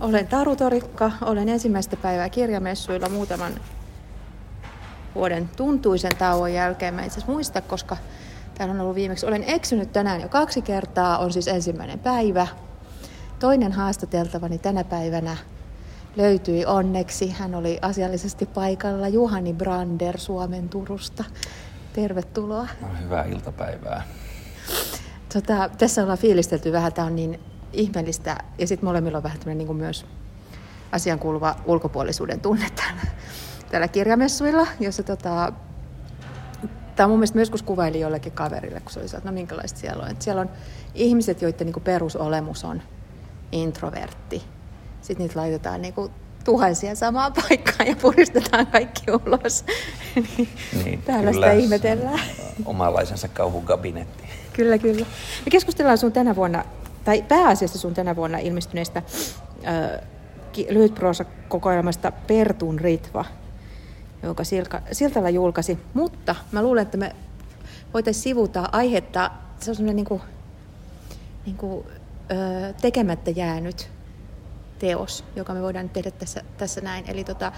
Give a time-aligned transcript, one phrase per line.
[0.00, 1.12] Olen Taru Torikka.
[1.22, 3.52] Olen ensimmäistä päivää kirjamessuilla muutaman
[5.14, 6.94] vuoden tuntuisen tauon jälkeen.
[6.94, 7.96] Mä itse muista, koska
[8.54, 9.26] täällä on ollut viimeksi.
[9.26, 11.18] Olen eksynyt tänään jo kaksi kertaa.
[11.18, 12.46] On siis ensimmäinen päivä.
[13.38, 15.36] Toinen haastateltavani tänä päivänä
[16.16, 17.30] löytyi onneksi.
[17.30, 19.08] Hän oli asiallisesti paikalla.
[19.08, 21.24] Juhani Brander Suomen Turusta.
[21.92, 22.68] Tervetuloa.
[22.80, 24.02] No, hyvää iltapäivää.
[25.32, 26.92] Tota, tässä ollaan fiilistelty vähän.
[26.92, 27.40] Tämä on niin
[27.72, 28.38] ihmeellistä.
[28.58, 30.06] Ja sitten molemmilla on vähän tämmöinen niin myös
[30.92, 33.02] asian kuuluva ulkopuolisuuden tunne täällä,
[33.70, 35.52] täällä kirjamessuilla, jossa tota,
[37.00, 40.10] Tämä mun mielestä myös kuvaili jollekin kaverille, kun se oli että no minkälaista siellä on.
[40.10, 40.50] Että siellä on
[40.94, 42.82] ihmiset, joiden niin perusolemus on
[43.52, 44.42] introvertti.
[45.00, 46.12] Sitten niitä laitetaan niin kuin
[46.44, 49.64] tuhansia samaan paikkaan ja puristetaan kaikki ulos.
[50.84, 52.20] niin, Täällä sitä ihmetellään.
[52.64, 54.24] Omanlaisensa kauhukabinetti.
[54.52, 55.06] kyllä, kyllä.
[55.44, 56.64] Me keskustellaan sun tänä vuonna
[57.10, 59.02] tai pääasiassa sun tänä vuonna ilmestyneestä
[59.66, 60.00] äh,
[60.68, 63.24] lyhytproosa-kokoelmasta Pertun Ritva,
[64.22, 65.78] jonka Silka, Siltala julkaisi.
[65.94, 67.16] Mutta mä luulen, että me
[67.94, 69.30] voitaisiin sivuta aihetta,
[69.60, 70.20] se on semmoinen niin kuin,
[71.46, 71.86] niin kuin,
[72.80, 73.90] tekemättä jäänyt
[74.78, 77.04] teos, joka me voidaan tehdä tässä, tässä näin.
[77.10, 77.52] Eli tota,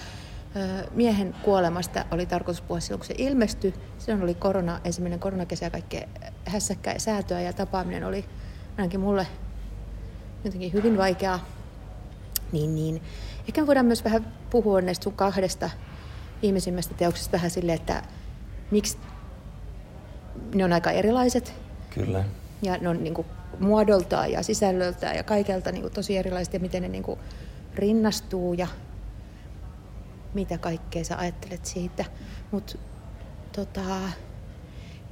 [0.94, 3.74] miehen kuolemasta oli tarkoitus puhua silloin, kun se ilmestyi.
[3.98, 6.08] Silloin oli korona, ensimmäinen koronakesä kaikkea
[6.44, 8.24] hässäkkää säätöä ja tapaaminen oli
[8.78, 9.26] ainakin mulle
[10.44, 11.46] jotenkin hyvin vaikeaa,
[12.52, 13.02] niin, niin
[13.48, 15.70] ehkä voidaan myös vähän puhua näistä sun kahdesta
[16.42, 18.02] viimeisimmästä teoksesta vähän silleen, että
[18.70, 18.98] miksi
[20.54, 21.54] ne on aika erilaiset.
[21.94, 22.24] Kyllä.
[22.62, 23.26] Ja ne on niin kuin,
[23.60, 27.20] muodoltaan ja sisällöltään ja kaikelta niin kuin, tosi erilaiset ja miten ne niin kuin,
[27.74, 28.66] rinnastuu ja
[30.34, 32.04] mitä kaikkea sä ajattelet siitä.
[32.50, 32.78] Mutta
[33.52, 33.80] tota,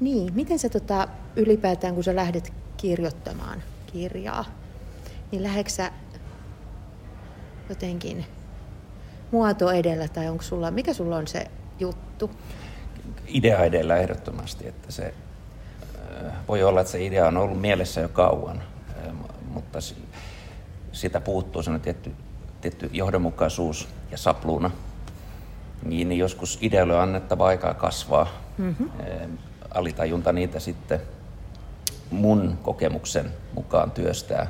[0.00, 4.44] niin, miten sä tota, ylipäätään, kun sä lähdet kirjoittamaan kirjaa,
[5.30, 5.92] niin lähdeksä
[7.68, 8.26] jotenkin
[9.30, 11.46] muoto edellä tai onko sulla, mikä sulla on se
[11.78, 12.30] juttu?
[13.26, 15.14] Idea edellä ehdottomasti, että se
[16.26, 19.14] äh, voi olla, että se idea on ollut mielessä jo kauan, äh,
[19.52, 19.78] mutta
[20.92, 22.12] sitä puuttuu sellainen tietty,
[22.60, 24.70] tietty johdonmukaisuus ja sapluuna.
[25.84, 28.26] Niin, niin joskus idealle on annettava aikaa kasvaa.
[28.58, 28.90] Mm-hmm.
[29.74, 31.00] Alitajunta niitä sitten
[32.10, 34.46] mun kokemuksen mukaan työstää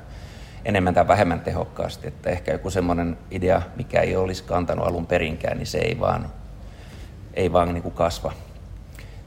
[0.65, 2.09] enemmän tai vähemmän tehokkaasti.
[2.09, 6.33] Että ehkä joku semmoinen idea, mikä ei olisi kantanut alun perinkään, niin se ei vaan,
[7.35, 8.33] ei vaan niin kuin kasva.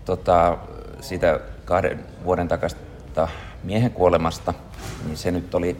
[0.05, 0.57] Tota,
[1.01, 3.27] siitä kahden vuoden takasta
[3.63, 4.53] miehen kuolemasta,
[5.05, 5.77] niin se nyt oli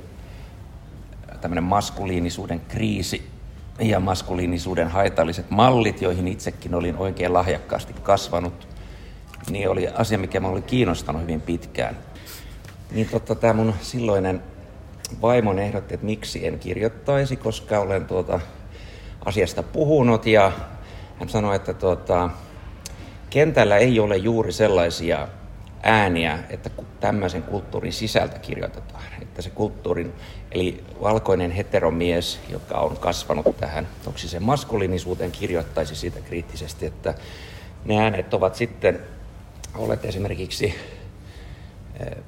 [1.41, 3.29] tämmöinen maskuliinisuuden kriisi
[3.79, 8.67] ja maskuliinisuuden haitalliset mallit, joihin itsekin olin oikein lahjakkaasti kasvanut,
[9.49, 11.97] niin oli asia, mikä mä oli kiinnostanut hyvin pitkään.
[12.93, 14.43] Niin totta, tämä mun silloinen
[15.21, 18.39] vaimon ehdotti, että miksi en kirjoittaisi, koska olen tuota
[19.25, 20.51] asiasta puhunut ja
[21.19, 22.29] hän sanoi, että tuota,
[23.29, 25.27] kentällä ei ole juuri sellaisia
[25.83, 29.03] ääniä, että tämmöisen kulttuurin sisältä kirjoitetaan.
[29.21, 30.13] Että se kulttuurin,
[30.51, 37.13] eli valkoinen heteromies, joka on kasvanut tähän toksiseen maskuliinisuuteen, kirjoittaisi siitä kriittisesti, että
[37.85, 38.99] ne äänet ovat sitten
[39.75, 40.75] olleet esimerkiksi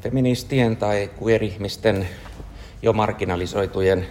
[0.01, 2.07] feministien tai queer-ihmisten
[2.81, 4.05] jo marginalisoitujen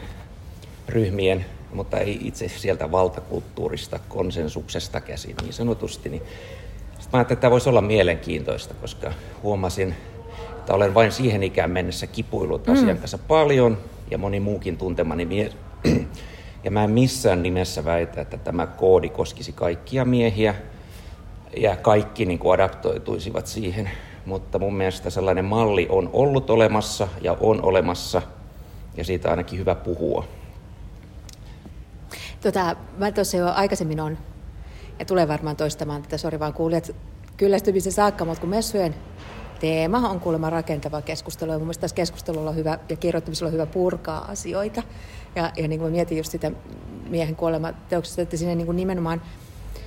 [0.89, 6.09] ryhmien, mutta ei itse sieltä valtakulttuurista konsensuksesta käsin niin sanotusti.
[6.09, 6.23] Niin
[6.89, 9.95] sitten mä ajattelin, että tämä voisi olla mielenkiintoista, koska huomasin,
[10.51, 12.73] että olen vain siihen ikään mennessä kipuillut mm.
[12.73, 13.79] asian kanssa paljon
[14.11, 15.57] ja moni muukin tuntemani mies.
[16.65, 20.55] Ja mä en missään nimessä väitä, että tämä koodi koskisi kaikkia miehiä
[21.57, 23.91] ja kaikki niin kuin adaptoituisivat siihen
[24.27, 28.23] mutta mun mielestä sellainen malli on ollut olemassa ja on olemassa,
[28.97, 30.25] ja siitä ainakin hyvä puhua.
[32.41, 34.19] Tota, mä tuossa jo aikaisemmin on,
[34.99, 36.91] ja tulee varmaan toistamaan tätä, sori vaan kuulijat,
[37.37, 38.95] kyllästymisen saakka, mutta kun messujen
[39.61, 43.53] teema on kuulemma rakentava keskustelu, ja mun mielestä tässä keskustelulla on hyvä, ja kirjoittamisella on
[43.53, 44.83] hyvä purkaa asioita,
[45.37, 46.51] ja, ja niin kuin mä mietin just sitä
[47.09, 49.23] miehen kuolemateoksesta, että sinne niin kuin nimenomaan,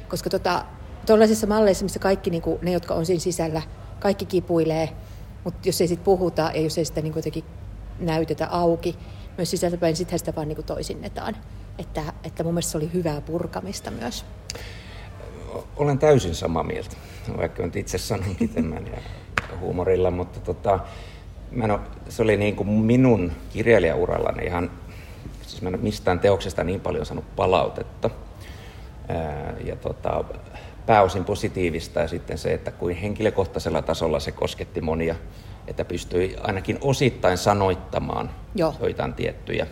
[0.08, 0.66] koska tota,
[1.06, 3.62] tuollaisissa malleissa, missä kaikki niin kuin, ne, jotka on siinä sisällä,
[4.00, 4.90] kaikki kipuilee,
[5.44, 7.44] mutta jos ei sitten puhuta ja jos ei sitä niin jotenkin
[8.00, 8.96] näytetä auki
[9.38, 11.36] myös sisältäpäin, niin sittenhän sitä vaan niin toisinnetaan.
[11.80, 14.26] Että, että mun mielestä se oli hyvää purkamista myös.
[15.76, 16.96] Olen täysin samaa mieltä,
[17.38, 18.98] vaikka nyt itse sanonkin tämän ja
[19.60, 20.80] huumorilla, mutta tota,
[21.52, 21.80] mä en ole,
[22.10, 24.72] se oli niin kuin minun kirjailijaurallani ihan,
[25.42, 28.10] siis mä en ole mistään teoksesta niin paljon saanut palautetta.
[29.66, 30.24] ja tota,
[30.88, 35.16] pääosin positiivista ja sitten se, että kuin henkilökohtaisella tasolla se kosketti monia,
[35.68, 38.76] että pystyi ainakin osittain sanoittamaan Joo.
[38.80, 39.68] joitain tiettyjä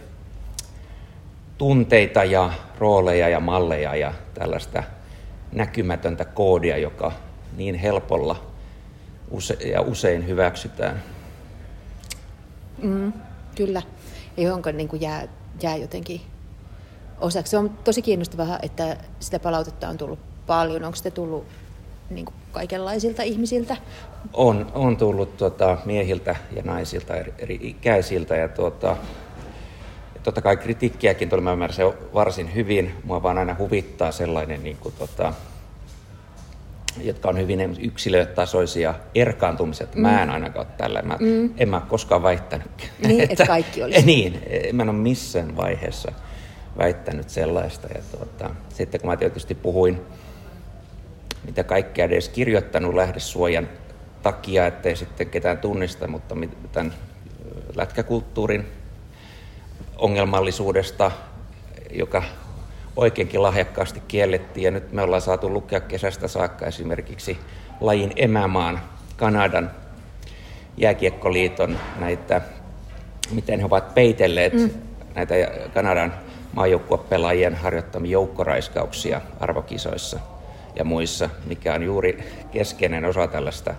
[1.57, 4.83] tunteita ja rooleja ja malleja ja tällaista
[5.51, 7.12] näkymätöntä koodia, joka
[7.57, 8.44] niin helpolla
[9.31, 11.03] use- ja usein hyväksytään.
[12.81, 13.13] Mm,
[13.56, 13.81] kyllä.
[14.38, 15.27] Ja johonka niin kuin jää,
[15.62, 16.21] jää jotenkin
[17.19, 17.51] osaksi.
[17.51, 20.83] Se on tosi kiinnostavaa, että sitä palautetta on tullut paljon.
[20.83, 21.45] Onko sitä tullut
[22.09, 23.77] niin kuin kaikenlaisilta ihmisiltä?
[24.33, 28.97] On, on tullut tuota, miehiltä ja naisilta eri, eri ikäisiltä ja tuota,
[30.24, 32.92] totta kai kritiikkiäkin tuli, mä ymmärrän varsin hyvin.
[33.03, 35.33] Mua vaan aina huvittaa sellainen, niin kuin, tota,
[37.01, 39.95] jotka on hyvin yksilötasoisia erkaantumiset.
[39.95, 40.01] Mm.
[40.01, 41.01] Mä en ainakaan ole tällä.
[41.01, 41.50] Mä, mm.
[41.57, 42.91] En mä koskaan väittänyt.
[43.07, 44.06] Niin, että, että kaikki olisi.
[44.06, 44.41] Niin,
[44.74, 46.12] mä en ole missään vaiheessa
[46.77, 47.88] väittänyt sellaista.
[47.95, 50.01] Ja tuota, sitten kun mä tietysti puhuin,
[51.45, 53.69] mitä kaikkea edes kirjoittanut lähdesuojan
[54.24, 56.36] takia, ettei sitten ketään tunnista, mutta
[56.71, 56.94] tämän
[57.75, 58.68] lätkäkulttuurin
[59.97, 61.12] ongelmallisuudesta,
[61.92, 62.24] joka
[62.95, 64.63] oikeinkin lahjakkaasti kiellettiin.
[64.63, 67.38] Ja nyt me ollaan saatu lukea kesästä saakka esimerkiksi
[67.81, 68.80] lajin emämaan
[69.18, 69.71] Kanadan
[70.77, 72.41] jääkiekkoliiton näitä,
[73.31, 74.69] miten he ovat peitelleet mm.
[75.15, 75.36] näitä
[75.74, 76.13] Kanadan
[76.53, 80.19] maajoukkuepelaajien harjoittamia joukkoraiskauksia arvokisoissa
[80.75, 83.75] ja muissa, mikä on juuri keskeinen osa tällaista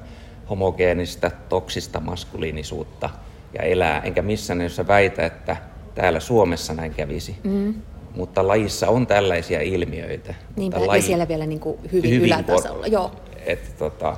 [0.51, 3.11] homogeenista, toksista maskuliinisuutta
[3.53, 4.01] ja elää.
[4.01, 5.57] Enkä missään nimessä väitä, että
[5.95, 7.37] täällä Suomessa näin kävisi.
[7.45, 7.75] Mm.
[8.17, 10.35] Mutta lajissa on tällaisia ilmiöitä.
[10.57, 10.99] Niinpä, laji...
[10.99, 12.83] ja siellä vielä niin kuin hyvin, hyvin ylätasolla.
[12.83, 12.93] Por...
[12.93, 13.13] Joo.
[13.47, 14.17] Et, tota,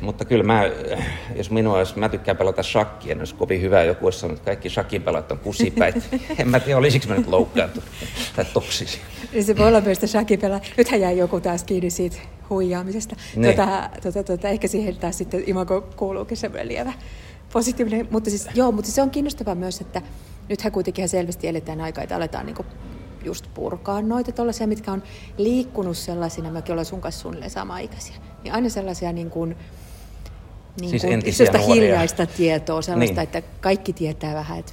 [0.00, 0.62] mutta kyllä mä,
[1.36, 4.46] jos minua olisi, mä tykkään pelata shakkia, niin olisi kovin hyvä joku olisi sanonut, että
[4.46, 6.00] kaikki shakin pelat on kusipäitä.
[6.38, 7.88] en mä tiedä, olisiko mä nyt loukkaantunut
[8.36, 8.98] tai toksisi.
[9.32, 10.60] Niin se voi olla myös shakin pelaa.
[10.76, 12.16] Nythän jäi joku taas kiinni siitä
[12.50, 13.16] huijaamisesta.
[13.46, 16.92] Tota, tota, tota, ehkä siihen taas sitten imago kuuluukin semmoinen lievä
[17.52, 20.02] positiivinen, mutta siis, joo, mutta se on kiinnostavaa myös, että
[20.48, 22.56] nythän kuitenkin selvästi eletään aikaa, että aletaan niin
[23.24, 25.02] just purkaa noita tuollaisia, mitkä on
[25.36, 29.56] liikkunut sellaisina, mäkin olen sun kanssa suunnilleen sama-ikäisiä, niin aina sellaisia niin kuin,
[30.80, 33.22] niin siis kuin, sellaista hiljaista tietoa, sellaista, niin.
[33.22, 34.72] että kaikki tietää vähän, että,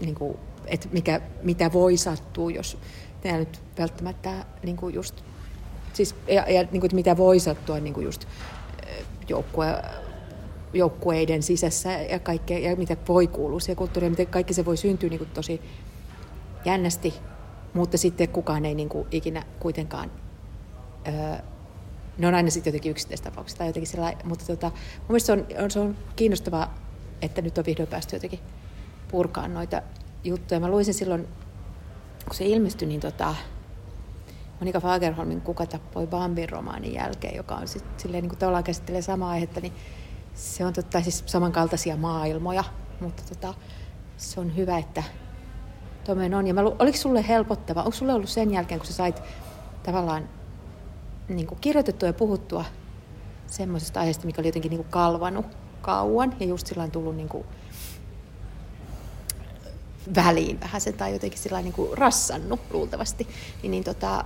[0.00, 2.78] niin kuin, että mikä, mitä voi sattua, jos
[3.20, 4.32] tämä nyt välttämättä
[4.62, 5.14] niin kuin just,
[5.92, 8.26] siis, ja, ja niin kuin, että mitä voi sattua niin kuin just
[9.28, 9.82] joukkue
[10.72, 15.10] joukkueiden sisässä ja kaikkea, ja mitä voi kuulua siihen kulttuuriin, miten kaikki se voi syntyä
[15.10, 15.60] niin kuin tosi
[16.64, 17.14] jännästi,
[17.74, 20.10] mutta sitten kukaan ei niin kuin ikinä kuitenkaan,
[21.08, 21.14] öö,
[22.18, 25.70] ne on aina sitten jotenkin yksittäistapauksia tai jotenkin sellainen, mutta tota, mun mielestä se on,
[25.70, 26.74] se on kiinnostavaa,
[27.22, 28.40] että nyt on vihdoin päästy jotenkin
[29.10, 29.82] purkaan noita
[30.24, 30.60] juttuja.
[30.60, 31.28] Mä luin sen silloin,
[32.24, 33.34] kun se ilmestyi, niin tota,
[34.60, 39.02] Monika Fagerholmin Kuka tappoi Bambin romaanin jälkeen, joka on sitten silleen niin kuin tavallaan käsittelee
[39.02, 39.72] samaa aihetta, niin
[40.34, 42.64] se on totta, siis samankaltaisia maailmoja,
[43.00, 43.54] mutta tota,
[44.16, 45.02] se on hyvä, että
[46.04, 46.46] tuommoinen on.
[46.46, 49.22] Ja mä, oliko sulle helpottava, onko sulle ollut sen jälkeen, kun sä sait
[49.82, 50.28] tavallaan
[51.28, 52.64] niin kuin kirjoitettua ja puhuttua
[53.46, 55.46] semmoisesta aiheesta, mikä oli jotenkin niin kuin kalvanut
[55.82, 57.44] kauan ja just sillä tullut niin kuin
[60.14, 63.28] väliin vähän se tai jotenkin sillä niin kuin rassannut luultavasti.
[63.62, 64.24] Niin, niin tota,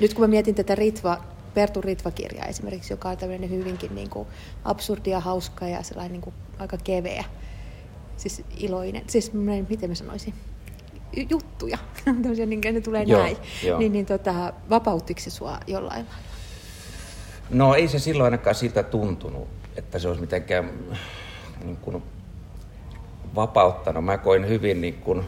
[0.00, 1.24] nyt kun mä mietin tätä Ritva
[1.54, 4.28] Pertun Ritva-kirja esimerkiksi, joka on tämmöinen hyvinkin niin kuin
[4.64, 7.24] absurdia, hauska ja sellainen niin kuin aika keveä.
[8.16, 9.32] Siis iloinen, siis
[9.68, 10.34] miten mä sanoisin,
[11.30, 13.36] juttuja, tämmöisiä, niin ne tulee joo, näin.
[13.64, 13.78] Joo.
[13.78, 16.28] Niin, niin tota, vapauttiko se sua jollain lailla?
[17.50, 20.70] No ei se silloin ainakaan siitä tuntunut, että se olisi mitenkään
[21.64, 22.02] niin kuin,
[23.34, 24.04] vapauttanut.
[24.04, 25.24] Mä koin hyvin niin kuin,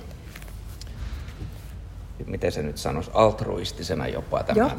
[2.26, 4.70] miten se nyt sanoisi, altruistisena jopa tämän, Joo.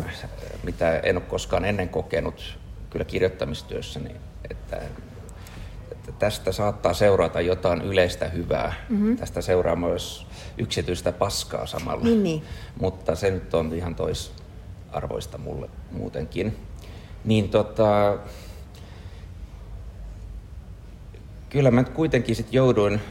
[0.63, 2.59] mitä en ole koskaan ennen kokenut
[2.89, 4.15] kyllä kirjoittamistyössäni,
[4.51, 4.81] että,
[6.01, 8.73] että tästä saattaa seurata jotain yleistä hyvää.
[8.89, 9.17] Mm-hmm.
[9.17, 10.27] Tästä seuraa myös
[10.57, 12.03] yksityistä paskaa samalla.
[12.03, 12.43] Niin, niin.
[12.79, 16.57] Mutta se nyt on ihan toisarvoista mulle muutenkin.
[17.25, 18.17] Niin tota,
[21.49, 23.01] kyllä mä kuitenkin sitten jouduin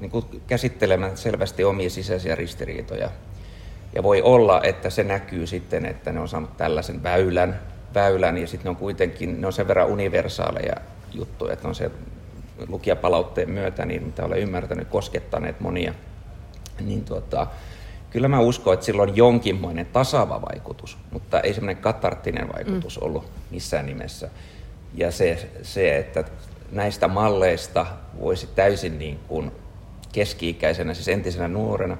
[0.00, 3.10] niin kuin käsittelemään selvästi omia sisäisiä ristiriitoja.
[3.94, 7.60] Ja voi olla, että se näkyy sitten, että ne on saanut tällaisen väylän,
[7.94, 10.76] väylän ja sitten ne on kuitenkin, ne on sen verran universaaleja
[11.12, 11.90] juttuja, että on se
[12.68, 15.94] lukijapalautteen myötä, niin mitä olen ymmärtänyt, koskettaneet monia.
[16.80, 17.46] Niin tuota,
[18.10, 23.06] kyllä mä uskon, että sillä on jonkinmoinen tasava vaikutus, mutta ei semmoinen katarttinen vaikutus mm.
[23.06, 24.30] ollut missään nimessä.
[24.94, 26.24] Ja se, se, että
[26.72, 27.86] näistä malleista
[28.20, 29.52] voisi täysin niin kuin
[30.12, 31.96] keski-ikäisenä, siis entisenä nuorena,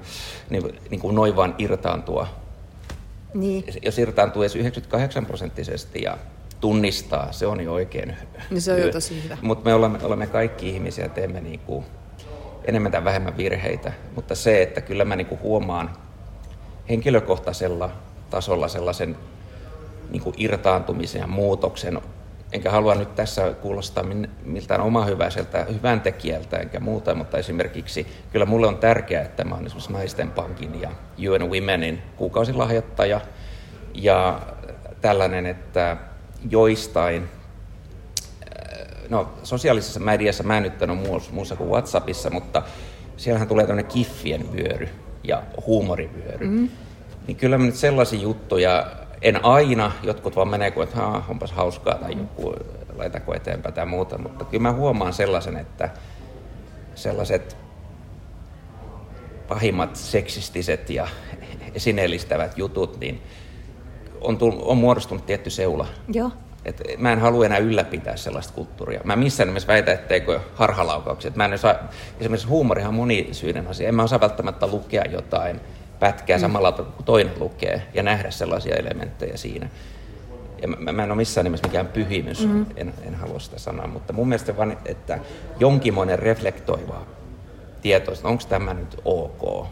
[0.49, 2.27] niin, niin kuin noin vaan irtaantua.
[3.33, 3.63] Niin.
[3.81, 6.17] Jos irtaantuu edes 98 prosenttisesti ja
[6.61, 8.17] tunnistaa, se on jo oikein
[8.49, 9.37] no se on jo tosi hyvä.
[9.41, 11.85] Mutta me olemme, olemme kaikki ihmisiä, teemme niin kuin
[12.65, 15.89] enemmän tai vähemmän virheitä, mutta se, että kyllä mä niinku huomaan
[16.89, 17.89] henkilökohtaisella
[18.29, 19.17] tasolla sellaisen
[20.09, 22.01] niinku irtaantumisen ja muutoksen,
[22.53, 24.05] enkä halua nyt tässä kuulostaa
[24.43, 29.55] miltään oma hyväiseltä, hyvän tekijältä enkä muuta, mutta esimerkiksi kyllä mulle on tärkeää, että mä
[29.55, 30.91] olen esimerkiksi Naisten Pankin ja
[31.31, 33.21] UN Womenin kuukausilahjoittaja
[33.93, 34.41] ja
[35.01, 35.97] tällainen, että
[36.49, 37.29] joistain
[39.09, 40.97] no sosiaalisessa mediassa mä en nyt ole
[41.31, 42.63] muussa kuin Whatsappissa, mutta
[43.17, 44.89] siellähän tulee tämmöinen kiffien vyöry
[45.23, 46.47] ja huumorivyöry.
[46.47, 46.69] Mm.
[47.27, 48.85] Niin kyllä mä nyt sellaisia juttuja,
[49.23, 52.55] en aina, jotkut vaan menee kuin, että onpas hauskaa tai joku
[52.95, 55.89] laitako eteenpäin tai muuta, mutta kyllä mä huomaan sellaisen, että
[56.95, 57.57] sellaiset
[59.47, 61.07] pahimmat seksistiset ja
[61.73, 63.21] esineellistävät jutut, niin
[64.21, 65.87] on, tullut, on muodostunut tietty seula.
[66.13, 66.31] Joo.
[66.65, 69.01] Et mä en halua enää ylläpitää sellaista kulttuuria.
[69.03, 71.31] Mä missään nimessä väitä, etteikö harhalaukauksia.
[71.35, 71.75] mä en osaa,
[72.19, 73.87] esimerkiksi huumorihan on monisyinen asia.
[73.87, 75.61] En mä osaa välttämättä lukea jotain
[76.03, 76.41] pätkää mm.
[76.41, 79.69] samalla kuin toinen lukee ja nähdä sellaisia elementtejä siinä.
[80.61, 82.65] Ja mä, mä en ole missään nimessä mikään pyhimys, mm.
[82.75, 85.19] en, en halua sitä sanoa, mutta mun mielestä vaan, että
[85.59, 87.01] jonkinmoinen reflektoiva
[87.81, 89.67] tietoista, onko tämä nyt ok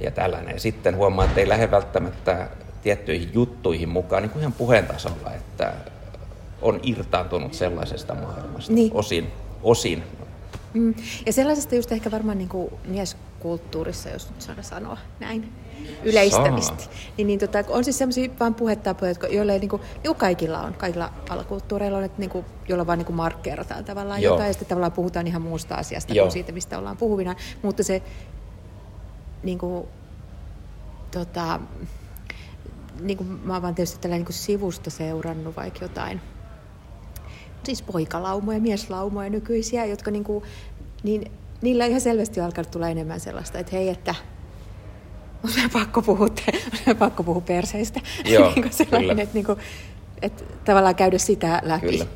[0.00, 0.54] ja tällainen.
[0.54, 2.48] Ja sitten huomaa, että ei lähde välttämättä
[2.82, 5.72] tiettyihin juttuihin mukaan niin kuin ihan puheen tasolla, että
[6.62, 8.90] on irtaantunut sellaisesta maailmasta niin.
[8.94, 9.32] osin.
[9.62, 10.02] osin.
[10.74, 10.94] Mm.
[11.26, 12.72] Ja sellaisesta just ehkä varmaan niin kuin
[13.44, 15.52] mieskulttuurissa, jos nyt saada sanoa näin
[16.04, 16.84] yleistämistä.
[17.16, 20.16] Niin, niin tota, on siis sellaisia vain puhetapoja, jotka, joille ei, niin kuin, niin kuin
[20.16, 24.34] kaikilla on, kaikilla alakulttuureilla on, että niin kuin, joilla vaan niin kuin markkeerataan tavallaan Joo.
[24.34, 26.24] jotain, ja sitten tavallaan puhutaan ihan muusta asiasta Joo.
[26.24, 27.34] kuin siitä, mistä ollaan puhuvina.
[27.62, 28.02] Mutta se
[29.42, 29.86] niin kuin,
[31.10, 31.60] tota,
[33.00, 36.20] niin kuin mä oon vaan tietysti tällä niin kuin sivusta seurannut vaikka jotain,
[37.64, 40.44] siis poikalaumoja, mieslaumoja nykyisiä, jotka niin kuin,
[41.02, 41.30] niin
[41.64, 44.14] niillä ihan selvästi on alkanut tulla enemmän sellaista, että hei, että
[45.44, 46.28] on pakko puhua,
[46.86, 48.00] on pakko puhua perseistä.
[48.24, 49.22] Joo, niin kuin kyllä.
[49.22, 49.58] Että, niin kuin,
[50.22, 51.86] että tavallaan käydä sitä läpi.
[51.86, 52.06] Kyllä.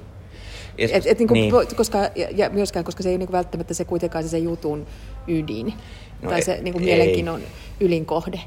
[0.79, 1.77] Et, et, niin kuin, niin.
[1.77, 4.87] Koska, ja, ja myöskään, koska se ei ole niin välttämättä se kuitenkaan se, se jutun
[5.29, 5.75] ydin.
[6.23, 7.41] No tai ei, se niin kuin mielenkiinnon
[7.81, 8.41] ylin kohde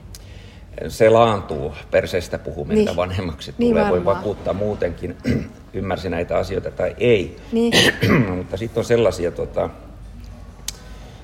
[0.87, 2.95] se laantuu perseestä puhuminen niin.
[2.95, 3.89] vanhemmaksi niin tulee.
[3.89, 5.17] Voi vakuuttaa muutenkin,
[5.73, 7.37] ymmärsi näitä asioita tai ei.
[7.51, 7.73] Niin.
[8.37, 9.69] Mutta sitten on sellaisia, tota,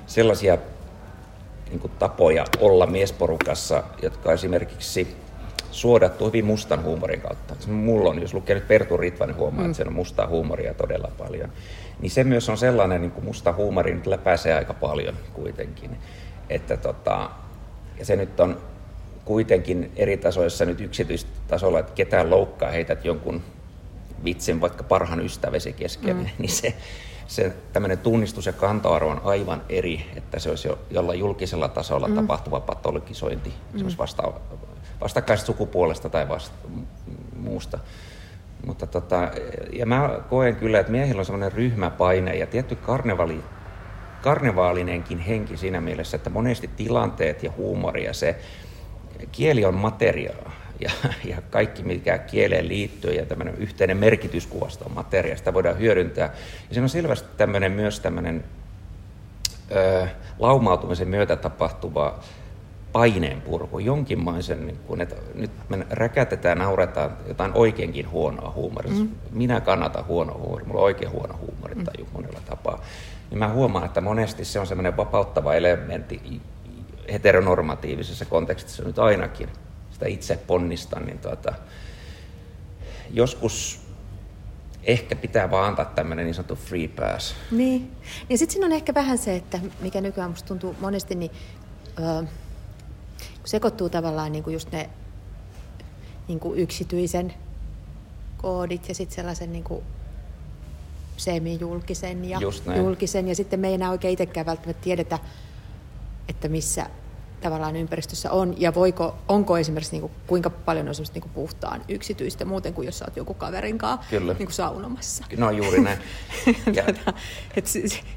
[0.07, 0.57] sellaisia
[1.69, 5.15] niin tapoja olla miesporukassa, jotka esimerkiksi
[5.71, 7.55] suodattu hyvin mustan huumorin kautta.
[7.67, 9.65] Mulla on, jos lukee nyt Pertu Ritvanen, huomaa, mm.
[9.65, 11.51] että siellä on mustaa huumoria todella paljon.
[11.99, 15.97] Niin se myös on sellainen, niin kuin musta huumori nyt läpäisee aika paljon kuitenkin.
[16.49, 17.29] Että tota,
[17.99, 18.57] ja se nyt on
[19.25, 23.41] kuitenkin eri tasoissa nyt yksityistasolla, että ketään loukkaa heität jonkun
[24.23, 26.25] vitsin vaikka parhaan ystäväsi kesken, mm.
[26.37, 26.73] niin se,
[27.27, 32.07] se tämmöinen tunnistus ja kantoarvo on aivan eri, että se olisi jo jollain julkisella tasolla
[32.07, 32.15] mm.
[32.15, 33.89] tapahtuva patologisointi, mm.
[33.89, 34.33] se vasta,
[35.01, 36.55] vastakkaisesta sukupuolesta tai vasta,
[37.39, 37.79] muusta.
[38.65, 39.31] Mutta tota,
[39.73, 43.43] ja mä koen kyllä, että miehillä on semmoinen ryhmäpaine ja tietty karnevali,
[44.21, 48.39] karnevaalinenkin henki siinä mielessä, että monesti tilanteet ja huumori ja se,
[49.31, 50.91] kieli on materiaa ja,
[51.25, 56.25] ja kaikki, mikä kieleen liittyy ja tämmöinen yhteinen merkityskuvasto on materiaa, sitä voidaan hyödyntää.
[56.69, 58.43] Ja siinä on selvästi tämmöinen myös tämmöinen
[59.75, 60.07] ö,
[60.39, 62.19] laumautumisen myötä tapahtuva
[62.91, 68.91] paineenpurku, jonkinmaisen, niin kun, että nyt me räkätetään, nauretaan jotain oikeinkin huonoa huumoria.
[68.91, 69.09] Mm.
[69.31, 71.83] Minä kannatan huonoa huumoria, mulla on oikein huono huumori mm.
[71.83, 72.81] tai monella tapaa.
[73.29, 76.41] Niin mä huomaan, että monesti se on semmoinen vapauttava elementti,
[77.11, 79.49] heteronormatiivisessa kontekstissa nyt ainakin
[79.97, 81.53] sitä itse ponnistan, niin tuota,
[83.09, 83.79] joskus
[84.83, 87.35] ehkä pitää vaan antaa tämmöinen niin sanottu free pass.
[87.51, 87.91] Niin.
[88.29, 91.31] Ja sitten siinä on ehkä vähän se, että mikä nykyään musta tuntuu monesti, niin
[91.99, 92.21] öö,
[93.17, 94.89] kun sekoittuu tavallaan niin kuin just ne
[96.27, 97.33] niin kuin yksityisen
[98.37, 99.83] koodit ja sitten sellaisen niin kuin
[101.17, 102.39] semi-julkisen ja
[102.77, 103.27] julkisen.
[103.27, 105.19] Ja sitten me ei enää oikein itsekään välttämättä tiedetä,
[106.29, 106.89] että missä
[107.41, 111.81] tavallaan ympäristössä on, ja voiko, onko esimerkiksi niin kuin, kuinka paljon on niin kuin puhtaan
[111.89, 115.25] yksityistä muuten kuin jos sä oot joku kaverin kanssa Niin kuin saunomassa.
[115.37, 115.97] No juuri näin.
[116.65, 117.13] Tota,
[117.55, 117.65] et,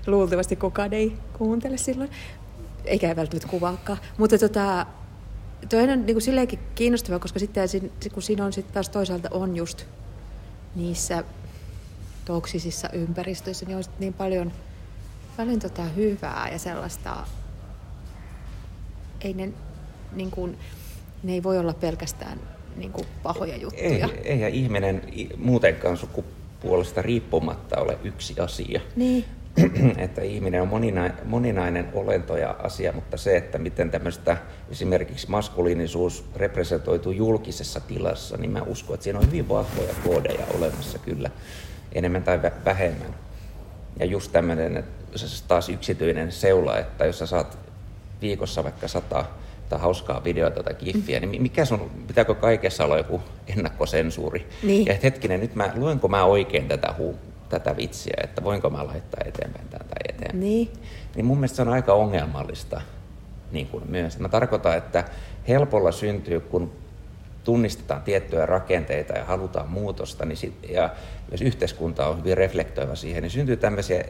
[0.06, 2.10] luultavasti kukaan ei kuuntele silloin,
[2.84, 3.98] eikä välttämättä kuvaakaan.
[4.18, 4.86] Mutta tota,
[5.68, 7.68] toinen on niin kuin silleenkin kiinnostavaa, koska sitten
[8.14, 9.84] kun siinä on sitten taas toisaalta on just
[10.74, 11.24] niissä
[12.24, 14.52] toksisissa ympäristöissä, niin on niin paljon,
[15.36, 17.16] paljon tota hyvää ja sellaista
[19.20, 19.52] ei ne,
[20.12, 20.58] niin kuin,
[21.22, 22.40] ne ei voi olla pelkästään
[22.76, 24.08] niin kuin pahoja juttuja.
[24.08, 25.02] Ei, ei ja ihminen
[25.36, 28.80] muutenkaan sukupuolesta riippumatta ole yksi asia.
[28.96, 29.24] Niin.
[29.96, 34.36] että ihminen on moninainen, moninainen olento ja asia, mutta se, että miten tämmöistä
[34.70, 40.98] esimerkiksi maskuliinisuus representoituu julkisessa tilassa, niin mä uskon, että siinä on hyvin vahvoja koodeja olemassa
[40.98, 41.30] kyllä,
[41.92, 43.14] enemmän tai vähemmän.
[43.98, 47.58] Ja just tämmöinen, että taas yksityinen seula, että jos sä saat
[48.20, 49.24] viikossa vaikka sata
[49.68, 54.48] tai hauskaa videota tai giffiä, niin mikä sun, pitääkö kaikessa olla joku ennakkosensuuri?
[54.62, 54.86] Niin.
[54.86, 59.20] Ja hetkinen, nyt mä, luenko mä oikein tätä, huu, tätä vitsiä, että voinko mä laittaa
[59.24, 60.40] eteenpäin tätä tai eteenpäin?
[60.40, 60.68] Niin.
[61.16, 62.80] Niin mun mielestä se on aika ongelmallista
[63.52, 64.18] niin kuin myös.
[64.18, 65.04] Mä tarkoitan, että
[65.48, 66.72] helpolla syntyy, kun
[67.44, 70.90] tunnistetaan tiettyjä rakenteita ja halutaan muutosta, niin sit, ja
[71.30, 74.04] jos yhteiskunta on hyvin reflektoiva siihen, niin syntyy tämmöisiä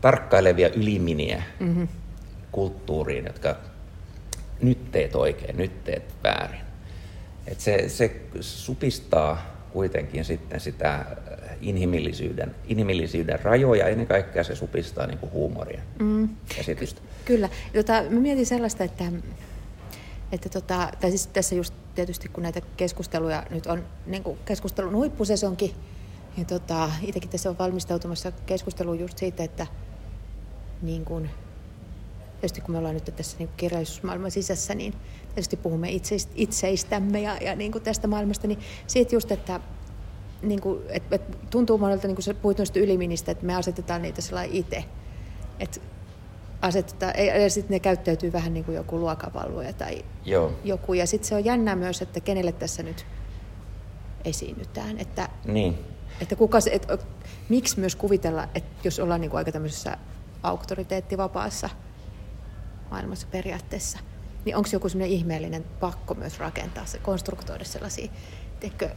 [0.00, 1.88] tarkkailevia yliminiä mm-hmm.
[2.52, 3.56] Kulttuuriin, jotka
[4.62, 6.60] nyt teet oikein, nyt teet väärin.
[7.46, 11.04] Et se, se supistaa kuitenkin sitten sitä
[11.60, 16.28] inhimillisyyden, inhimillisyyden rajoja, ennen kaikkea se supistaa niin kuin huumoria mm.
[16.56, 17.00] käsitystä.
[17.24, 17.48] Kyllä.
[17.74, 19.04] Tota, mä mietin sellaista, että,
[20.32, 24.94] että tota, tai siis tässä just tietysti kun näitä keskusteluja nyt on niin kuin keskustelun
[24.94, 25.74] huippusesonkin,
[26.36, 29.66] niin tota, itsekin tässä on valmistautumassa keskusteluun just siitä, että
[30.82, 31.30] niin kuin,
[32.40, 34.94] tietysti kun me ollaan nyt tässä niin kirjallisuusmaailman sisässä, niin
[35.28, 39.60] tietysti puhumme itseist, itseistämme ja, ja niin kuin tästä maailmasta, niin siitä just, että
[40.42, 44.02] niin kuin, et, et tuntuu monelta, niin kuin sä puhuit noista yliministä, että me asetetaan
[44.02, 44.84] niitä sellainen itse.
[45.60, 45.80] Että
[46.62, 50.52] asetetaan, ja sitten ne käyttäytyy vähän niin kuin joku luokavalvoja tai Joo.
[50.64, 50.94] joku.
[50.94, 53.06] Ja sitten se on jännää myös, että kenelle tässä nyt
[54.24, 54.98] esiinnytään.
[54.98, 55.78] Että, niin.
[56.20, 56.98] että kuka se, että,
[57.48, 59.96] miksi myös kuvitella, että jos ollaan niin kuin aika tämmöisessä
[60.42, 61.70] auktoriteettivapaassa
[62.90, 63.98] maailmassa periaatteessa,
[64.44, 68.08] niin onko joku semmoinen ihmeellinen pakko myös rakentaa se, konstruktoida sellaisia,
[68.60, 68.90] teikö,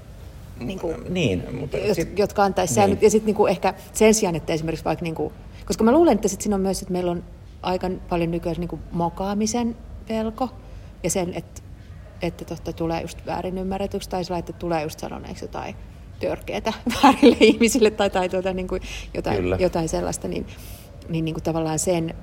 [0.60, 2.75] niin, kuin, niin mutta jot, sit, jotka antaisi niin.
[2.75, 3.01] säännöt.
[3.01, 5.33] Ja sitten niin ehkä sen sijaan, että esimerkiksi vaikka, niin kuin,
[5.65, 7.24] koska mä luulen, että sit siinä on myös, että meillä on
[7.62, 10.50] aika paljon nykyään niin kuin mokaamisen pelko
[11.03, 11.62] ja sen, että,
[12.22, 15.75] että totta tulee just väärin ymmärretyksi tai sillä, että tulee just sanoneeksi jotain
[16.20, 18.81] törkeätä väärille ihmisille tai, tai tuota, niin kuin
[19.13, 20.48] jotain, jotain sellaista, niin,
[21.09, 22.16] niin, niin kuin tavallaan sen,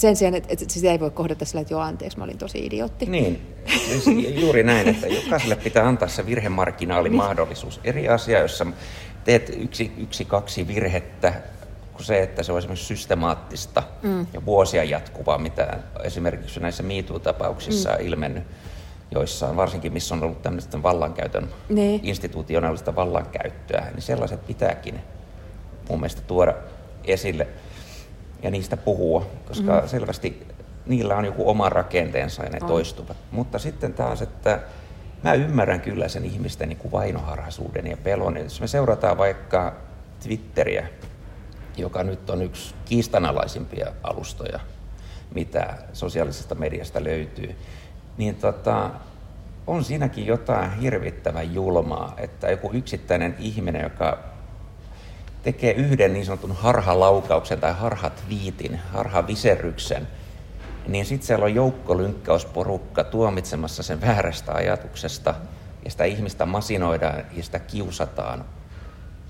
[0.00, 2.66] sen sijaan, että, että sitä ei voi kohdata sillä, että joo anteeksi, mä olin tosi
[2.66, 3.06] idiootti.
[3.06, 4.06] Niin, siis
[4.42, 7.16] juuri näin, että jokaiselle pitää antaa se virhemarginaalin niin.
[7.16, 7.80] mahdollisuus.
[7.84, 8.66] Eri asia, jossa
[9.24, 11.32] teet yksi, yksi, kaksi virhettä,
[11.92, 14.26] kuin se, että se on esimerkiksi systemaattista mm.
[14.32, 17.94] ja vuosia jatkuvaa, mitä esimerkiksi näissä MeToo-tapauksissa mm.
[17.94, 18.44] on ilmennyt
[19.10, 22.00] joissa varsinkin missä on ollut tämmöistä vallankäytön, niin.
[22.02, 25.00] institutionaalista vallankäyttöä, niin sellaiset pitääkin
[25.88, 26.54] mun mielestä tuoda
[27.04, 27.46] esille
[28.42, 29.88] ja niistä puhua, koska mm.
[29.88, 30.46] selvästi
[30.86, 32.68] niillä on joku oma rakenteensa ja ne on.
[32.68, 33.16] toistuvat.
[33.30, 34.60] Mutta sitten taas, että
[35.22, 38.36] mä ymmärrän kyllä sen ihmisten niin kuin vainoharhaisuuden ja pelon.
[38.36, 39.76] Jos me seurataan vaikka
[40.22, 40.88] Twitteriä,
[41.76, 44.60] joka nyt on yksi kiistanalaisimpia alustoja,
[45.34, 47.56] mitä sosiaalisesta mediasta löytyy,
[48.16, 48.90] niin tota,
[49.66, 54.29] on siinäkin jotain hirvittävän julmaa, että joku yksittäinen ihminen, joka
[55.42, 60.08] tekee yhden niin sanotun harhalaukauksen tai harhatviitin, harhaviserryksen,
[60.88, 65.34] niin sitten siellä on joukkolynkkäysporukka tuomitsemassa sen väärästä ajatuksesta,
[65.84, 68.44] ja sitä ihmistä masinoidaan ja sitä kiusataan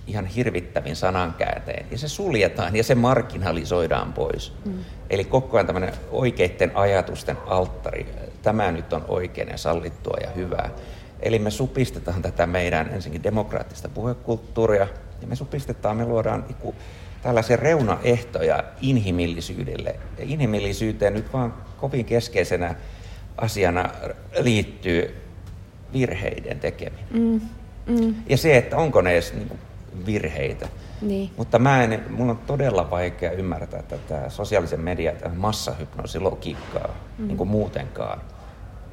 [0.07, 1.87] ihan hirvittävin sanankääntein.
[1.91, 4.53] Ja se suljetaan ja se marginalisoidaan pois.
[4.65, 4.85] Mm.
[5.11, 8.07] Eli koko ajan tämmöinen oikeiden ajatusten alttari.
[8.43, 10.71] Tämä nyt on oikein ja sallittua ja hyvää.
[11.21, 14.87] Eli me supistetaan tätä meidän ensinnäkin demokraattista puhekulttuuria,
[15.23, 16.75] ja me supistetaan, me luodaan iku,
[17.23, 19.97] tällaisia reunaehtoja inhimillisyydelle.
[20.19, 22.75] Ja inhimillisyyteen nyt vaan kovin keskeisenä
[23.37, 23.91] asiana
[24.41, 25.17] liittyy
[25.93, 27.07] virheiden tekeminen.
[27.11, 27.41] Mm.
[27.87, 28.15] Mm.
[28.29, 29.59] Ja se, että onko ne edes niin
[30.07, 30.69] virheitä.
[31.03, 31.31] Niin.
[31.37, 37.27] Mutta mä en, mun on todella vaikea ymmärtää tätä sosiaalisen median massahypnoosilogiikkaa mm.
[37.27, 38.21] niin kuin muutenkaan.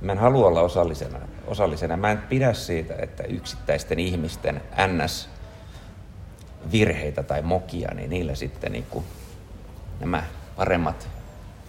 [0.01, 1.97] Mä en halua olla osallisena, osallisena.
[1.97, 5.29] Mä en pidä siitä, että yksittäisten ihmisten ns
[6.71, 9.05] virheitä tai mokia, niin niillä sitten niin kuin
[9.99, 10.23] nämä
[10.55, 11.09] paremmat,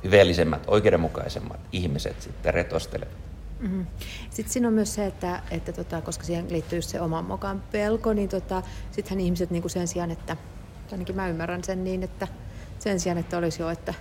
[0.05, 3.13] hyveellisemmät, oikeudenmukaisemmat ihmiset sitten retostelevat.
[3.61, 3.87] Mm-hmm.
[4.31, 8.13] Sitten siinä on myös se, että, että tota, koska siihen liittyy se oman mokan pelko,
[8.13, 10.37] niin tota, sittenhän ihmiset niin kuin sen sijaan, että
[10.93, 12.29] ainakin mä ymmärrän sen niin, että
[12.79, 13.95] sen sijaan, että olisi jo, että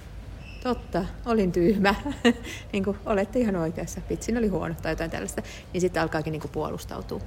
[0.63, 1.95] totta, olin tyhmä,
[2.73, 5.41] niin kuin olette ihan oikeassa, pitsin oli huono tai jotain tällaista,
[5.73, 7.21] niin sitten alkaakin niin kuin puolustautua.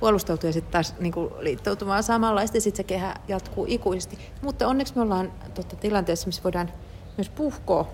[0.00, 4.18] Puolustautua ja sitten taas niin kuin liittoutumaan samanlaista ja sitten se kehä jatkuu ikuisesti.
[4.42, 6.72] Mutta onneksi me ollaan totta, tilanteessa, missä voidaan
[7.16, 7.88] myös puhkoa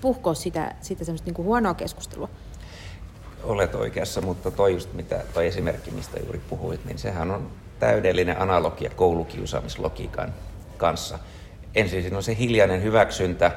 [0.00, 2.28] puhkoa sitä, sitä semmoista niin kuin huonoa keskustelua.
[3.42, 8.40] Olet oikeassa, mutta toi just mitä, toi esimerkki, mistä juuri puhuit, niin sehän on täydellinen
[8.40, 10.34] analogia koulukiusaamislogiikan
[10.76, 11.18] kanssa.
[11.74, 13.52] Ensin siinä on se hiljainen hyväksyntä,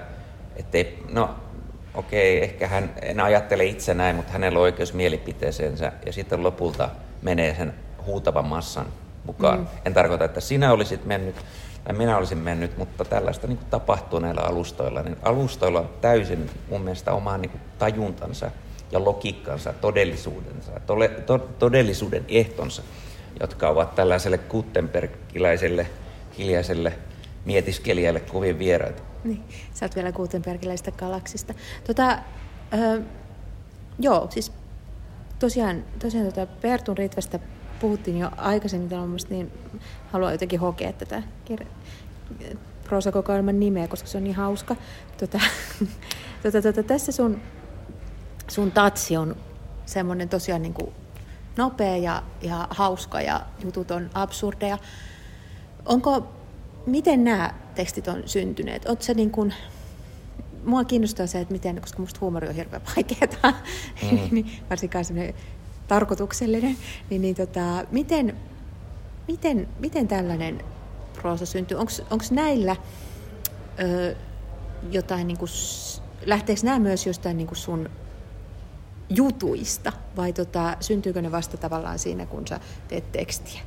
[0.56, 1.36] ettei, no
[1.95, 6.89] okei, ehkä hän en ajattele itse näin, mutta hänellä on oikeus mielipiteeseensä ja sitten lopulta
[7.21, 7.73] menee sen
[8.06, 8.86] huutavan massan
[9.25, 9.60] mukaan.
[9.60, 9.67] Mm.
[9.86, 11.36] En tarkoita, että sinä olisit mennyt
[11.84, 15.01] tai minä olisin mennyt, mutta tällaista niin kuin tapahtuu näillä alustoilla.
[15.01, 18.51] Niin alustoilla on täysin mun mielestä omaa niin kuin tajuntansa
[18.91, 22.82] ja logiikkansa, todellisuudensa, tole, to, todellisuuden ehtonsa,
[23.39, 25.88] jotka ovat tällaiselle Gutenbergiläiselle
[26.38, 26.93] hiljaiselle
[27.45, 29.03] mietiskelijälle kovin vieraita.
[29.23, 31.53] Niin, sä oot vielä Gutenbergiläistä galaksista.
[31.88, 32.17] Tota,
[32.73, 33.01] ö,
[33.99, 34.51] joo, siis
[35.39, 37.39] tosiaan, tosiaan tota Pertun Ritvästä
[37.79, 38.89] puhuttiin jo aikaisemmin,
[39.29, 39.51] niin
[40.12, 41.67] haluan jotenkin hokea tätä kir-
[43.53, 44.75] nimeä, koska se on niin hauska.
[45.17, 45.39] Tota,
[46.43, 47.41] tota, tota, tässä sun,
[48.47, 49.36] sun tatsi on
[49.86, 50.93] semmoinen tosiaan niin kuin
[51.58, 54.77] nopea ja, ja hauska ja jutut on absurdeja.
[55.86, 56.27] Onko,
[56.86, 58.86] miten nämä tekstit on syntyneet?
[58.86, 59.54] Oletko se niin kuin,
[60.65, 63.62] mua kiinnostaa se, että miten, koska musta huumori on hirveän vaikeaa,
[64.12, 64.19] mm.
[64.32, 65.36] niin varsinkaan semmoinen
[65.88, 66.78] tarkoituksellinen,
[67.10, 68.38] niin, niin tota, miten,
[69.28, 70.63] miten, miten tällainen
[71.13, 71.78] proosa syntyy?
[71.78, 72.76] Onko näillä
[73.80, 74.15] ö,
[74.91, 75.52] jotain, niin kuin,
[76.26, 77.89] lähteekö nämä myös jostain niin kuin sun
[79.10, 83.62] jutuista vai tota, syntyykö ne vasta tavallaan siinä, kun sä teet tekstiä?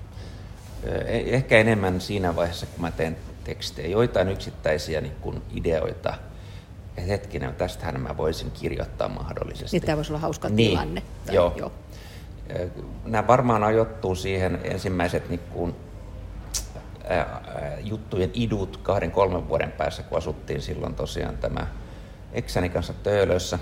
[0.84, 3.88] E-, ehkä enemmän siinä vaiheessa, kun mä teen tekstejä.
[3.88, 6.14] Joitain yksittäisiä niin kun ideoita,
[6.88, 9.76] että hetkinen, tästähän mä voisin kirjoittaa mahdollisesti.
[9.76, 11.02] Niin tämä voisi olla hauska niin, tilanne.
[11.26, 11.54] Tai, joo.
[11.56, 11.72] joo.
[13.04, 15.74] Nämä varmaan ajoittuu siihen ensimmäiset niin kuin,
[17.08, 17.42] ää,
[17.80, 21.66] juttujen idut kahden kolmen vuoden päässä, kun asuttiin silloin tosiaan tämä
[22.32, 23.58] eksäni kanssa Töölössä.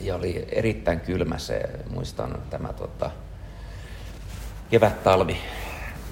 [0.00, 3.10] Ja oli erittäin kylmä se, muistan tämä tota,
[4.70, 5.36] kevät-talvi.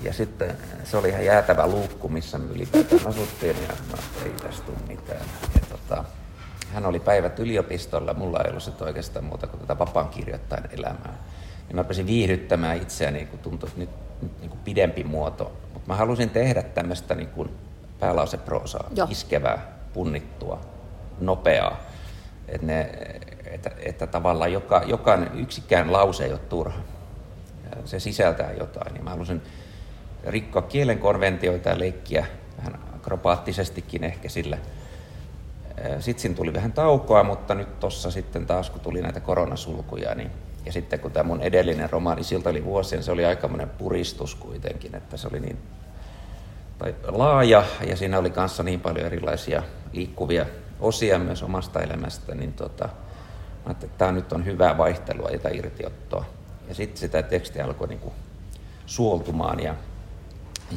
[0.03, 4.67] Ja sitten se oli ihan jäätävä luukku, missä me ylipäätään asuttiin ja mä ei tästä
[4.67, 5.27] tule mitään.
[5.55, 6.05] Ja tota,
[6.73, 11.19] hän oli päivät yliopistolla, mulla ei ollut oikeastaan muuta kuin tätä vapaan kirjoittajan elämää
[11.69, 13.91] niin mä pääsin viihdyttämään itseäni, kun tuntui nyt,
[14.23, 15.53] nyt niin kuin pidempi muoto.
[15.73, 17.51] Mutta mä halusin tehdä tämmöistä niin kuin
[18.01, 19.09] päälauseproosaa, Joo.
[19.11, 20.61] iskevää, punnittua,
[21.21, 21.81] nopeaa.
[22.49, 22.81] Että, ne,
[23.45, 26.81] että, että tavallaan joka, jokainen yksikään lause ei ole turha.
[27.85, 28.95] Se sisältää jotain.
[28.95, 29.43] Niin mä halusin
[30.27, 32.27] rikkoa kielen konventioita ja leikkiä
[32.59, 34.59] vähän akrobaattisestikin ehkä sillä.
[36.01, 40.31] Sitten siinä tuli vähän taukoa, mutta nyt tuossa sitten taas kun tuli näitä koronasulkuja, niin
[40.67, 44.95] ja sitten kun tämä mun edellinen romaani Siltä oli vuosien, se oli aikamoinen puristus kuitenkin,
[44.95, 45.59] että se oli niin
[46.79, 49.63] tai laaja ja siinä oli kanssa niin paljon erilaisia
[49.93, 50.47] liikkuvia
[50.81, 52.89] osia myös omasta elämästä, niin tota,
[53.71, 56.25] että tämä nyt on hyvää vaihtelua ja irtiottoa.
[56.69, 58.15] Ja sitten sitä tekstiä alkoi niin kuin
[58.87, 59.75] suoltumaan ja,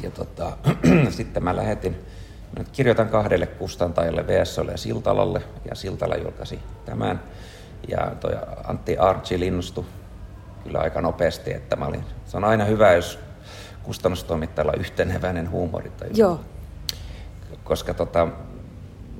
[0.02, 0.56] ja tota,
[1.16, 7.22] sitten mä lähetin, mä nyt kirjoitan kahdelle kustantajalle, VSOlle ja Siltalalle, ja Siltala julkaisi tämän.
[7.88, 8.32] Ja toi
[8.64, 9.84] Antti Archie linnustui
[10.64, 13.18] kyllä aika nopeasti, että mä olin, se on aina hyvä, jos
[13.82, 15.90] kustannustoimittajalla on yhteneväinen huumori.
[15.90, 16.40] Tai Joo.
[17.64, 18.28] Koska tota,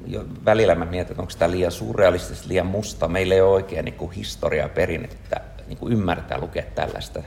[0.06, 3.08] jo välillä mä mietin, että onko tämä liian surrealistista, liian musta.
[3.08, 7.22] Meillä ei ole oikein niin historiaa perinnettä niin ymmärtää lukea tällaista,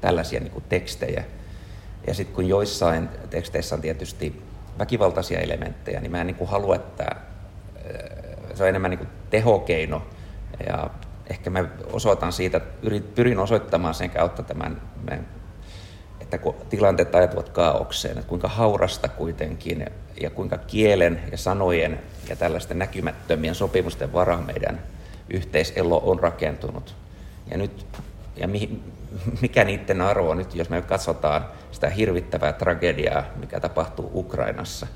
[0.00, 1.24] tällaisia niin tekstejä.
[2.06, 4.42] Ja sitten kun joissain teksteissä on tietysti
[4.78, 7.16] väkivaltaisia elementtejä, niin mä en niin kuin halua, että
[8.54, 10.02] se on enemmän niin kuin tehokeino
[10.66, 10.90] ja
[11.30, 12.60] ehkä mä osoitan siitä,
[13.14, 14.82] pyrin osoittamaan sen kautta tämän,
[16.20, 19.86] että kun tilanteet ajatuvat kaaukseen, että kuinka haurasta kuitenkin
[20.20, 24.80] ja kuinka kielen ja sanojen ja tällaisten näkymättömien sopimusten varaan meidän
[25.30, 26.94] yhteiselo on rakentunut.
[27.50, 27.86] Ja nyt
[28.36, 28.48] ja
[29.40, 31.44] mikä niiden arvo on nyt, jos me katsotaan
[31.82, 34.86] sitä hirvittävää tragediaa, mikä tapahtuu Ukrainassa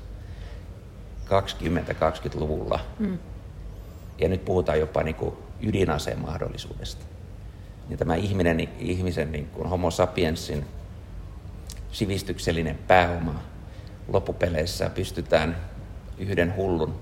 [1.25, 2.79] 20-20-luvulla.
[2.99, 3.19] Mm.
[4.17, 7.05] Ja nyt puhutaan jopa niin kuin ydinaseen mahdollisuudesta.
[7.89, 10.65] Ja tämä ihminen, ihmisen niin kuin homo sapiensin
[11.91, 13.41] sivistyksellinen pääoma
[14.07, 15.57] loppupeleissä pystytään
[16.17, 16.95] yhden hullun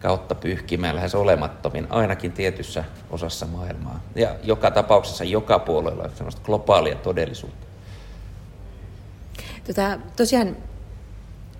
[0.00, 4.00] kautta pyyhkimään lähes olemattomin, ainakin tietyssä osassa maailmaa.
[4.14, 7.67] Ja joka tapauksessa joka puolella on sellaista globaalia todellisuutta.
[9.68, 10.56] Tota, tosiaan,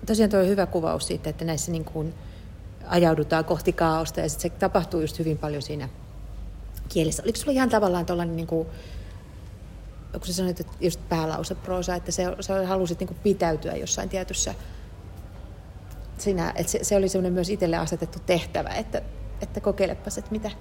[0.05, 2.13] tosiaan tuo on hyvä kuvaus siitä, että näissä niin kuin,
[2.87, 5.89] ajaudutaan kohti kaaosta ja sitten se tapahtuu just hyvin paljon siinä
[6.89, 7.23] kielessä.
[7.23, 8.67] Oliko sulla ihan tavallaan tuollainen, niin kuin,
[10.11, 14.55] kun sä sanoit, että just päälauseproosa, että se, sä halusit niin kuin pitäytyä jossain tietyssä
[16.17, 19.01] siinä, että se, se oli semmoinen myös itselle asetettu tehtävä, että,
[19.41, 20.51] että kokeilepas, että mitä,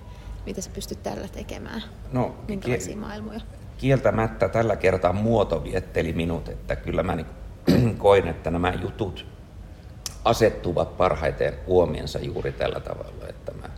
[0.46, 1.82] mitä sä pystyt tällä tekemään,
[2.12, 3.40] no, minkälaisia kie- maailmoja.
[3.78, 9.26] Kieltämättä tällä kertaa muoto vietteli minut, että kyllä mä niin koin, että nämä jutut
[10.24, 13.68] asettuvat parhaiten huomiensa juuri tällä tavalla, että mä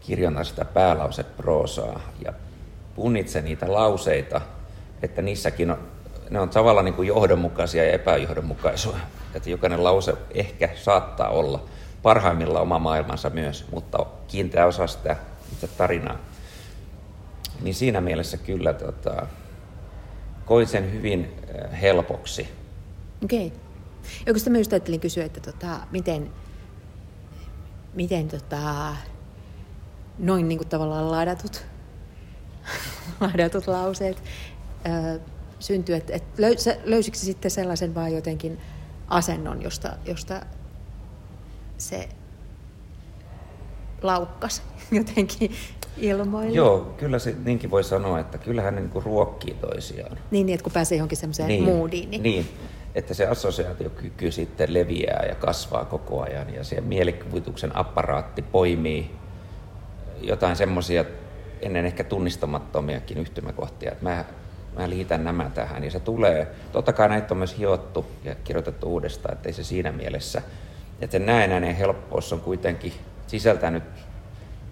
[0.00, 2.32] kirjoitan sitä päälauseproosaa ja
[2.94, 4.40] punnitsen niitä lauseita,
[5.02, 5.78] että niissäkin on,
[6.30, 8.96] ne on tavallaan niin kuin johdonmukaisia ja epäjohdonmukaisia.
[9.34, 11.64] Että jokainen lause ehkä saattaa olla
[12.02, 15.16] parhaimmilla oma maailmansa myös, mutta kiinteä osa sitä
[15.52, 16.18] itse tarinaa.
[17.60, 19.26] Niin siinä mielessä kyllä tota,
[20.44, 22.48] koin sen hyvin äh, helpoksi.
[23.24, 23.46] Okei.
[23.46, 23.58] Okay.
[24.26, 26.30] Joku sitä myös ajattelin kysyä, että tota, miten,
[27.94, 28.94] miten tota,
[30.18, 31.66] noin niin kuin tavallaan ladatut,
[33.20, 34.22] ladatut lauseet
[34.86, 35.20] ö,
[35.58, 35.94] syntyy.
[35.94, 36.24] Että et
[36.84, 38.60] löysikö sitten sellaisen vaan jotenkin
[39.08, 40.46] asennon, josta, josta
[41.78, 42.08] se
[44.02, 45.52] laukkas jotenkin
[45.96, 46.54] ilmoille.
[46.54, 50.18] Joo, kyllä se niinkin voi sanoa, että kyllähän ne niin kuin ruokkii toisiaan.
[50.30, 52.10] Niin, niin, että kun pääsee johonkin semmoiseen niin, moodiin.
[52.10, 52.22] Niin.
[52.22, 52.48] niin,
[52.94, 59.10] että se assosiaatiokyky sitten leviää ja kasvaa koko ajan ja se mielikuvituksen apparaatti poimii
[60.22, 61.04] jotain semmoisia
[61.62, 64.24] ennen ehkä tunnistamattomiakin yhtymäkohtia, että mä,
[64.78, 66.48] mä liitän nämä tähän ja se tulee.
[66.72, 70.42] Totta kai näitä on myös hiottu ja kirjoitettu uudestaan, että ei se siinä mielessä,
[71.00, 72.92] että se näennäinen helppous on kuitenkin
[73.26, 73.82] sisältänyt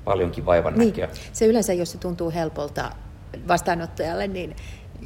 [0.04, 0.88] paljonkin vaivan niin.
[0.88, 1.08] näköä.
[1.32, 2.92] Se yleensä, jos se tuntuu helpolta
[3.48, 4.56] vastaanottajalle, niin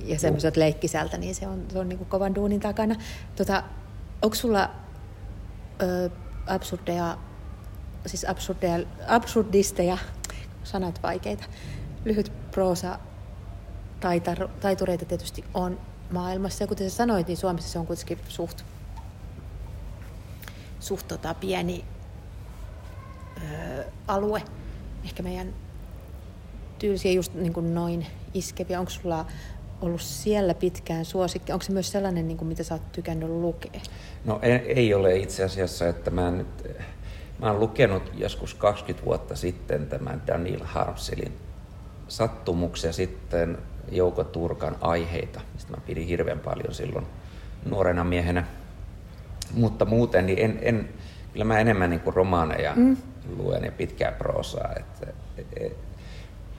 [0.04, 2.94] ja semmoiset leikkisältä, niin se on, se on niin kuin kovan duunin takana.
[3.36, 3.62] Tota,
[4.22, 4.70] onko sulla
[5.82, 6.10] ö,
[6.46, 7.18] absurdeja,
[8.06, 9.98] siis absurdeja, absurdisteja,
[10.64, 11.44] sanat vaikeita,
[12.04, 12.98] lyhyt proosa
[14.00, 15.80] taitar, taitureita tietysti on
[16.10, 16.64] maailmassa.
[16.64, 18.62] Ja kuten sä sanoit, niin Suomessa se on kuitenkin suht,
[20.80, 21.84] suht tota, pieni
[23.42, 24.42] ö, alue.
[25.06, 25.54] Ehkä meidän
[26.78, 28.80] tyylisiä just niin kuin noin iskeviä.
[28.80, 29.26] Onko sulla
[29.80, 31.52] ollut siellä pitkään suosikki?
[31.52, 33.80] Onko se myös sellainen, niin kuin, mitä sä oot tykännyt lukea?
[34.24, 36.68] No ei, ei ole itse asiassa, että mä nyt...
[37.38, 41.32] Mä oon lukenut joskus 20 vuotta sitten tämän Daniel Harmsilin
[42.08, 43.58] sattumuksia sitten
[43.90, 47.06] Jouko Turkan aiheita, mistä mä pidin hirveän paljon silloin
[47.64, 48.44] nuorena miehenä.
[49.54, 50.88] Mutta muuten niin en, en
[51.32, 52.96] kyllä mä enemmän niin kuin romaaneja mm.
[53.36, 54.72] Luen ja pitkää proosaa.
[54.76, 55.06] Että,
[55.38, 55.76] et, et,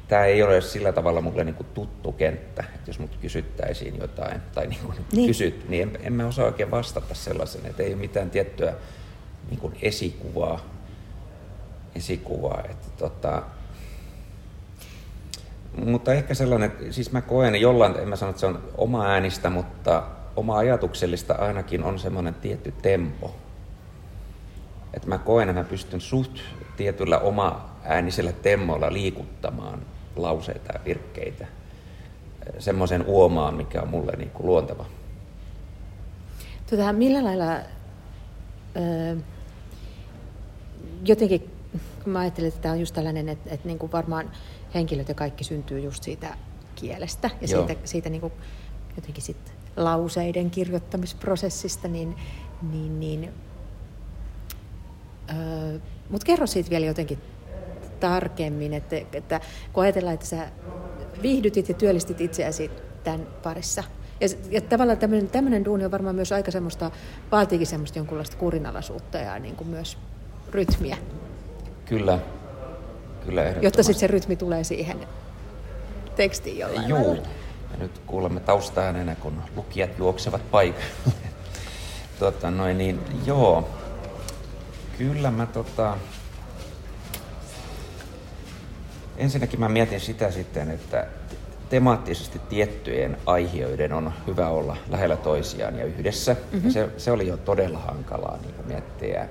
[0.07, 4.41] tämä ei ole sillä tavalla mulle niin kuin tuttu kenttä, että jos mut kysyttäisiin jotain,
[4.55, 5.27] tai niin kuin niin.
[5.27, 8.73] kysyt, niin en, en mä osaa oikein vastata sellaisen, että ei ole mitään tiettyä
[9.49, 10.59] niin kuin esikuvaa,
[11.95, 13.43] esikuvaa että tota,
[15.85, 19.49] mutta ehkä sellainen, siis mä koen jollain, en mä sano, että se on oma äänistä,
[19.49, 20.03] mutta
[20.35, 23.35] oma ajatuksellista ainakin on semmoinen tietty tempo.
[24.93, 26.39] Että mä koen, että mä pystyn suht
[26.77, 29.81] tietyllä oma äänisellä temmolla liikuttamaan
[30.15, 31.47] lauseita ja virkkeitä
[32.59, 34.85] semmoisen uomaan, mikä on mulle niin kuin luonteva.
[36.69, 37.53] Tota, millä lailla
[38.75, 39.15] öö,
[41.05, 41.51] jotenkin,
[42.03, 44.31] kun mä ajattelin, että tämä on just tällainen, että, että niin kuin varmaan
[44.73, 46.37] henkilöt ja kaikki syntyy just siitä
[46.75, 47.67] kielestä ja Joo.
[47.67, 48.33] siitä, siitä niin kuin
[48.95, 52.15] jotenkin sit lauseiden kirjoittamisprosessista, niin,
[52.71, 53.33] niin, niin
[56.09, 57.19] mutta kerro siitä vielä jotenkin
[57.99, 59.41] tarkemmin, että, että
[59.73, 60.47] kun ajatellaan, että sä
[61.21, 62.71] viihdytit ja työllistit itseäsi
[63.03, 63.83] tämän parissa.
[64.21, 66.91] Ja, ja tavallaan tämmöinen, tämmöinen duuni on varmaan myös aika semmoista,
[67.31, 69.97] vaatiikin semmoista jonkunlaista kurinalaisuutta ja niin kuin myös
[70.51, 70.97] rytmiä.
[71.85, 72.19] Kyllä,
[73.25, 74.97] kyllä Jotta sitten se rytmi tulee siihen
[76.15, 77.15] tekstiin jollain Juu.
[77.71, 80.85] Ja nyt kuulemme taustaäänenä, kun lukijat juoksevat paikalle.
[82.19, 83.69] tota, noin, niin, joo,
[84.97, 85.97] kyllä mä tota,
[89.17, 91.07] Ensinnäkin mä mietin sitä sitten, että
[91.69, 96.33] temaattisesti tiettyjen aiheiden on hyvä olla lähellä toisiaan ja yhdessä.
[96.33, 96.67] Mm-hmm.
[96.67, 99.27] Ja se, se oli jo todella hankalaa niin miettiä,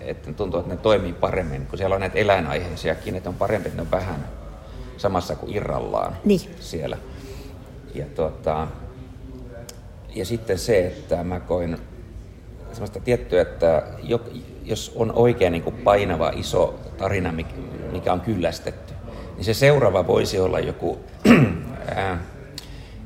[0.00, 3.76] että tuntuu, että ne toimii paremmin, kun siellä on näitä eläinaiheisiakin, että on parempi, että
[3.76, 4.28] ne on vähän
[4.96, 6.40] samassa kuin irrallaan niin.
[6.60, 6.98] siellä.
[7.94, 8.66] Ja, tuota,
[10.14, 11.78] ja sitten se, että mä koin
[12.72, 13.82] semmoista tiettyä, että
[14.64, 17.34] jos on oikein niin kuin painava iso tarina,
[17.92, 18.94] mikä on kyllästetty,
[19.36, 21.00] niin se seuraava voisi olla joku,
[21.96, 22.18] ää,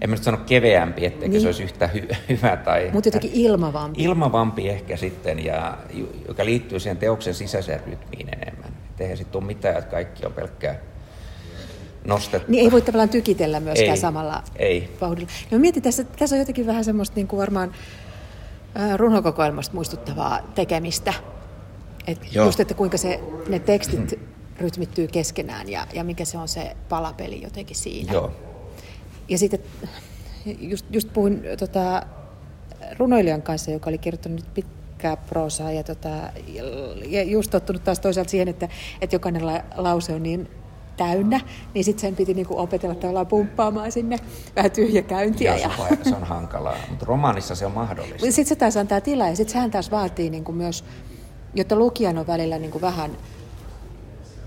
[0.00, 1.40] en mä nyt sano keveämpi, etteikö niin.
[1.40, 2.56] se olisi yhtä hy- hyvä.
[2.56, 4.02] Tai, Mutta jotenkin ilmavampi.
[4.02, 5.78] Ilmavampi ehkä sitten, ja,
[6.28, 8.72] joka liittyy siihen teoksen sisäiseen rytmiin enemmän.
[8.90, 10.76] Että eihän sitten ole mitään, että kaikki on pelkkää
[12.04, 12.52] nostettu.
[12.52, 14.96] Niin ei voi tavallaan tykitellä myöskään ei, samalla ei.
[15.00, 15.28] vauhdilla.
[15.50, 17.72] No mietin, tässä, tässä on jotenkin vähän semmoista niin kuin varmaan
[18.96, 21.14] runokokoelmasta muistuttavaa tekemistä.
[22.06, 24.20] Et just, että kuinka se, ne tekstit
[24.58, 28.12] rytmittyy keskenään ja, ja mikä se on se palapeli jotenkin siinä.
[28.12, 28.30] Joo.
[29.28, 29.60] Ja sitten
[30.60, 32.02] just, just puhuin tota,
[32.98, 36.08] runoilijan kanssa, joka oli kirjoittanut pitkää proosaa ja, tota,
[37.06, 38.68] ja just tottunut taas toisaalta siihen, että,
[39.00, 40.48] että jokainen la, lause on niin
[40.96, 41.40] täynnä,
[41.74, 44.18] niin sitten sen piti niinku opetella tavallaan pumppaamaan sinne
[44.56, 45.56] vähän tyhjäkäyntiä.
[45.56, 45.96] Ja, ja...
[46.02, 48.18] Se on hankalaa, mutta romaanissa se on mahdollista.
[48.26, 50.84] Sitten se taas antaa tilaa ja sitten sehän taas vaatii niinku myös,
[51.54, 53.10] jotta lukijan on välillä niinku vähän...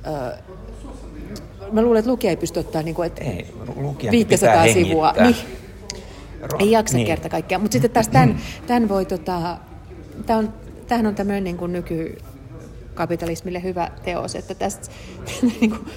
[0.08, 0.38] Öö,
[1.72, 3.54] mä luulen, että lukija ei pysty ottaa niinku, et ei,
[4.12, 5.14] 500 sivua.
[5.20, 5.36] Niin,
[6.60, 7.08] ei jaksa niin.
[7.08, 7.62] kerta kaikkiaan.
[7.62, 9.58] Mutta sitten taas tämän, tämän voi, tota,
[10.26, 10.54] tämän on,
[10.88, 14.88] tämähän on tämmöinen niin kuin nykykapitalismille hyvä teos, että tästä
[15.62, 15.88] niin kuin,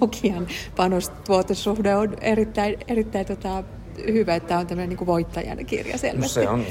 [0.00, 0.46] lukijan
[0.76, 3.64] panostuotesuhde on erittäin, erittäin tota,
[4.12, 6.40] hyvä, että tämä on tämmöinen niin voittajan kirja selvästi.
[6.40, 6.66] No se on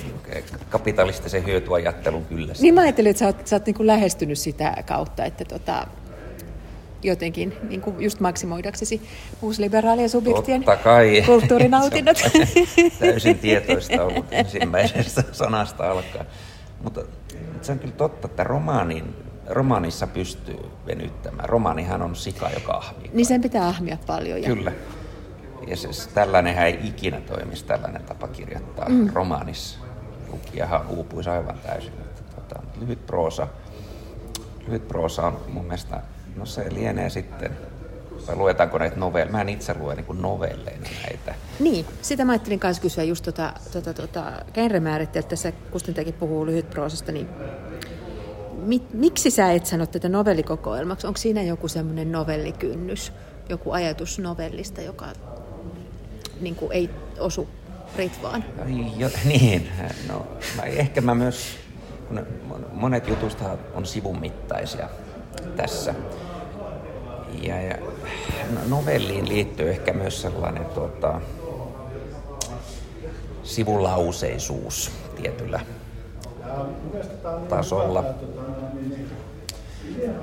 [0.69, 2.53] kapitalistisen hyötyajattelun kyllä.
[2.59, 5.87] Niin mä ajattelin, että sä oot, sä oot niin kuin lähestynyt sitä kautta, että tota,
[7.03, 9.01] jotenkin niin kuin just maksimoidaksesi
[9.41, 11.23] uusliberaalien subjektien Totta kai.
[11.25, 12.17] kulttuurinautinnot.
[12.99, 16.25] Täysin tietoista ollut ensimmäisestä sanasta alkaen.
[16.83, 17.01] Mutta
[17.61, 19.03] se on kyllä totta, että romaanin,
[19.49, 21.49] romaanissa pystyy venyttämään.
[21.49, 23.09] Romaanihan on sika, joka ahmii.
[23.13, 24.41] Niin sen pitää ahmia paljon.
[24.41, 24.55] Ja...
[24.55, 24.71] Kyllä.
[25.67, 29.09] Ja se, tällainenhän ei ikinä toimisi tällainen tapa kirjoittaa mm.
[29.13, 29.79] romaanissa.
[30.31, 31.93] Lukijahan uupuisi aivan täysin.
[31.93, 33.47] Että, tota, lyhyt proosa,
[34.67, 36.01] lyhyt proosa on mun mielestä
[36.35, 37.57] No se lienee sitten,
[38.27, 39.31] vai luetaanko näitä novelleja?
[39.31, 41.35] Mä en itse lue niin novelleina näitä.
[41.59, 47.11] Niin, sitä mä ajattelin kanssa kysyä just tota, tota, tota genremäärittelyä, tässä Kustentäkin puhuu lyhytproosasta,
[47.11, 47.27] niin
[48.63, 51.07] mit, miksi sä et sano tätä novellikokoelmaksi?
[51.07, 53.13] Onko siinä joku semmoinen novellikynnys,
[53.49, 55.05] joku ajatus novellista, joka
[56.41, 57.47] niin kuin ei osu
[57.95, 58.43] Ritvaan?
[58.97, 59.67] Jo, niin,
[60.09, 60.27] no
[60.57, 61.57] mä, ehkä mä myös,
[62.07, 62.25] kun
[62.71, 64.89] monet jutusta on sivun mittaisia,
[65.55, 65.93] tässä.
[67.41, 67.77] Ja, ja
[68.53, 71.21] no, novelliin liittyy ehkä myös sellainen tuota,
[73.43, 75.59] sivulauseisuus tietyllä
[77.49, 78.03] tasolla.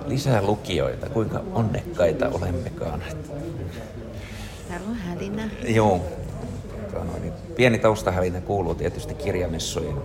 [0.07, 3.03] Lisää lukijoita, kuinka onnekkaita olemmekaan.
[4.69, 5.49] Täällä on hälinä.
[5.67, 6.01] Joo.
[7.21, 9.97] Niin pieni taustahälinä kuuluu tietysti kirjamessujen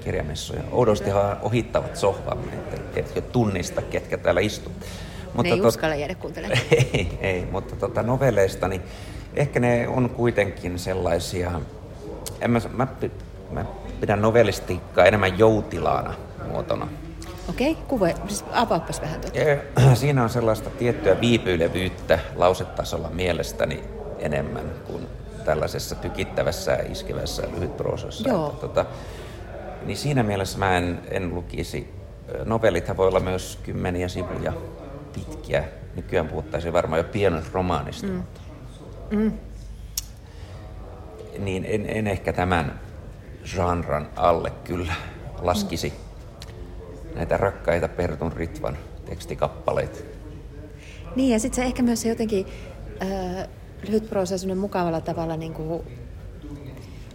[0.00, 0.62] kirjamessuja.
[0.72, 4.72] Oudostihan ohittavat sohvamme, että et tunnista, ketkä täällä istuu.
[5.24, 5.68] Mutta ne ei tot...
[5.68, 6.60] uskalla jäädä kuuntelemaan.
[6.94, 8.82] ei, ei, mutta tota novelleista, niin
[9.34, 11.60] ehkä ne on kuitenkin sellaisia,
[12.40, 12.86] en mä, mä,
[13.50, 13.64] mä
[14.00, 16.14] pidän novellistiikkaa enemmän joutilaana
[16.48, 16.88] muotona.
[17.48, 19.38] Okei, okay, kuva, siis avaappas vähän tuota.
[19.94, 23.84] Siinä on sellaista tiettyä viipyilevyyttä lausetasolla mielestäni
[24.20, 25.06] enemmän kuin
[25.44, 28.28] tällaisessa tykittävässä ja iskevässä lyhytproosassa.
[28.28, 28.48] Joo.
[28.48, 28.84] Että, tota,
[29.86, 31.94] niin siinä mielessä mä en, en lukisi.
[32.44, 34.52] Novellithan voi olla myös kymmeniä sivuja
[35.12, 35.64] pitkiä.
[35.96, 38.06] Nykyään puhuttaisiin varmaan jo pienoista romaanista.
[38.06, 38.22] Mm.
[39.10, 39.32] Mm.
[41.38, 42.80] Niin en, en ehkä tämän
[43.54, 44.94] genran alle kyllä
[45.40, 47.14] laskisi mm.
[47.14, 49.98] näitä rakkaita Pertun Ritvan tekstikappaleita.
[51.16, 52.46] Niin ja sitten se ehkä myös se jotenkin
[53.02, 53.48] äh,
[53.86, 55.82] lyhyt proosa mukavalla tavalla niin kuin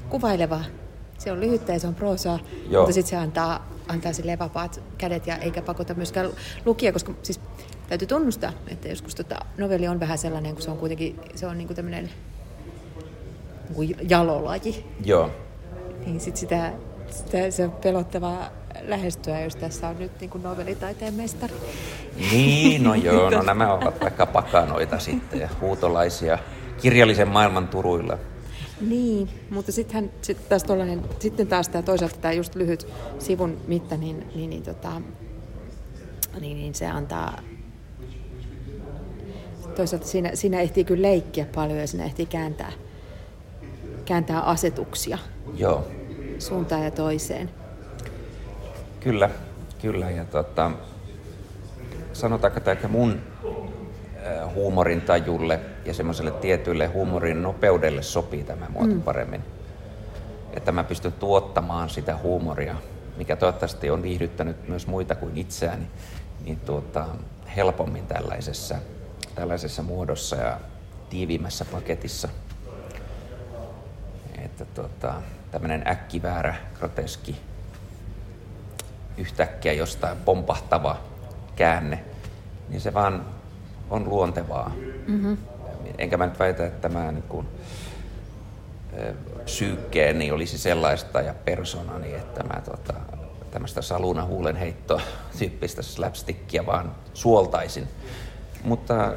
[0.10, 0.62] kuvaileva
[1.18, 2.82] se on lyhyttä ja se on proosaa, Joo.
[2.82, 6.30] mutta sitten se antaa, antaa sille vapaat kädet ja eikä pakota myöskään
[6.66, 7.40] lukia, koska siis
[7.88, 11.58] täytyy tunnustaa, että joskus tota, novelli on vähän sellainen, kun se on kuitenkin se on
[11.58, 12.10] niinku tämmöinen
[13.78, 14.86] niinku jalolaji.
[15.06, 15.30] Joo.
[16.06, 16.74] Niin sit sitä,
[17.10, 18.50] sitä, se on pelottavaa
[18.88, 21.54] lähestyä, jos tässä on nyt niin kuin novellitaiteen mestari.
[22.32, 26.38] Niin, no joo, no nämä ovat vaikka pakanoita sitten ja huutolaisia
[26.82, 28.18] kirjallisen maailman turuilla.
[28.82, 32.88] Niin, mutta sittenhän, sit taas tollainen, sitten taas tämä toisaalta tämä just lyhyt
[33.20, 35.02] sivun mitta, niin, niin, niin, tota,
[36.40, 37.40] niin, niin se antaa
[39.76, 42.72] toisaalta siinä, siinä ehtii kyllä leikkiä paljon ja siinä ehtii kääntää,
[44.06, 45.18] kääntää asetuksia
[45.58, 45.88] Joo.
[46.40, 47.50] suuntaan ja toiseen.
[49.06, 49.30] Kyllä,
[49.82, 50.10] kyllä.
[50.10, 50.72] Ja tota,
[52.14, 53.22] sanotaanko, että mun
[54.54, 59.02] huumorin tajulle ja semmoiselle tietylle huumorin nopeudelle sopii tämä muoto mm.
[59.02, 59.44] paremmin.
[60.54, 62.76] Että mä pystyn tuottamaan sitä huumoria,
[63.18, 65.88] mikä toivottavasti on viihdyttänyt myös muita kuin itseäni,
[66.46, 67.06] niin tuota,
[67.56, 68.76] helpommin tällaisessa,
[69.36, 70.60] tällaisessa muodossa ja
[71.10, 72.30] tiiviimmässä paketissa.
[74.46, 75.14] Että tuota,
[75.52, 77.36] tämmöinen äkkiväärä, groteski,
[79.18, 80.98] yhtäkkiä jostain pompahtava
[81.56, 82.04] käänne,
[82.70, 83.26] niin se vaan
[83.90, 84.72] on luontevaa.
[85.08, 85.38] Mm-hmm.
[85.98, 87.48] Enkä mä nyt väitä, että tämä niin kuin,
[89.46, 92.94] psyykkeeni olisi sellaista ja persoonani, että mä tota,
[93.52, 95.02] tämmöistä saluna huulenheittoa
[95.40, 97.88] tyyppistä slapstickia vaan suoltaisin.
[98.64, 99.14] Mutta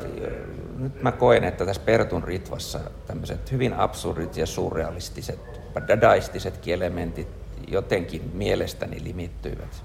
[0.79, 5.41] nyt mä koen, että tässä Pertun ritvassa tämmöiset hyvin absurdit ja surrealistiset,
[5.89, 7.38] dadaistiset elementit
[7.71, 9.85] jotenkin mielestäni limittyivät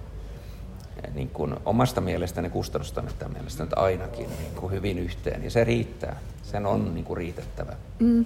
[1.13, 5.43] niin kuin omasta mielestäni kustannustoimittajan mielestä nyt ainakin niin kuin hyvin yhteen.
[5.43, 6.19] Ja se riittää.
[6.43, 7.75] Sen on niin kuin riitettävä.
[7.99, 8.25] Mm,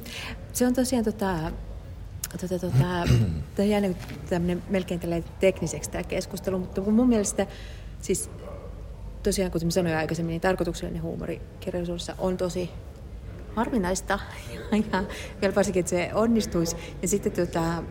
[0.53, 1.35] se on tosiaan tota,
[2.41, 3.07] tota, tota,
[3.55, 3.97] tämä jäänyt
[4.29, 7.47] tämmöinen melkein tekniseksi tämä keskustelu, mutta mun mielestä
[8.01, 8.29] siis
[9.23, 12.69] tosiaan, kuten sanoin aikaisemmin, niin tarkoituksellinen huumori kirjallisuudessa on tosi
[13.55, 14.19] harvinaista
[14.53, 15.03] ja, ja
[15.41, 16.75] vielä varsinkin, että se onnistuisi.
[17.01, 17.83] Ja sitten tota,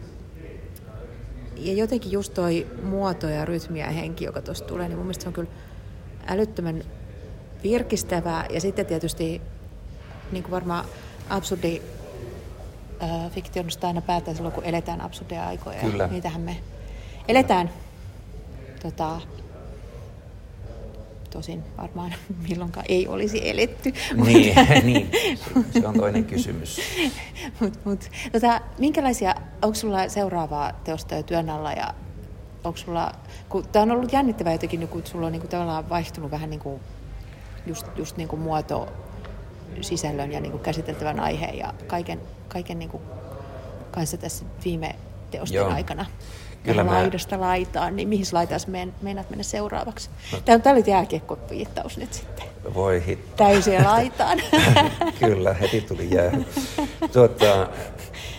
[1.57, 5.22] ja jotenkin just toi muoto ja rytmi ja henki, joka tuossa tulee, niin mun mielestä
[5.22, 5.50] se on kyllä
[6.26, 6.82] älyttömän
[7.62, 8.46] virkistävää.
[8.50, 9.40] Ja sitten tietysti
[10.32, 10.84] niin kuin varmaan
[11.30, 11.82] absurdi
[13.02, 15.80] äh, fiktionista aina päättää silloin, kun eletään absurdeja aikoja.
[15.80, 16.07] Kyllä.
[16.07, 16.57] Niitähän me
[17.28, 17.70] eletään.
[18.82, 19.20] Tota,
[21.37, 22.14] tosin varmaan
[22.49, 23.93] milloinkaan ei olisi eletty.
[24.24, 25.11] Niin, niin.
[25.70, 26.80] se on toinen kysymys.
[27.61, 31.95] mut, mut, tota, minkälaisia, onko sulla seuraavaa teosta jo työn alla ja
[32.64, 33.12] onko sulla,
[33.49, 36.51] kun tämä on ollut jännittävää jotenkin, niin kun sulla on niin kuin, tavallaan vaihtunut vähän
[36.51, 36.80] niin kuin,
[37.66, 38.89] just, just niin kuin muoto,
[39.80, 43.03] sisällön ja niin kuin käsiteltävän aiheen ja kaiken, kaiken niin kuin
[43.91, 44.95] kanssa tässä viime
[45.30, 45.70] teosten Joo.
[45.70, 46.07] aikana.
[46.66, 46.92] Kyllä mä...
[46.92, 48.60] laidasta laitaan, niin mihin laitaan
[49.02, 50.10] meinaat mennä seuraavaksi?
[50.32, 50.38] No.
[50.44, 52.44] Tämä, tämä oli jääkiekko-viittaus nyt sitten.
[52.74, 53.44] Voi hitto.
[53.44, 54.38] Täysiä laitaan.
[55.20, 56.32] kyllä, heti tuli jää.
[57.12, 57.68] Tuota,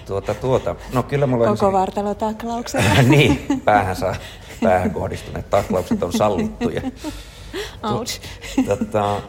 [0.06, 0.76] tuota, tuota.
[0.94, 2.82] No kyllä mulla Koko vartalo taklaukset.
[3.08, 4.16] niin, päähän, saa,
[4.64, 6.82] päähän kohdistuneet taklaukset on sallittuja.
[7.84, 8.22] Ouch.
[8.66, 9.22] Tuota,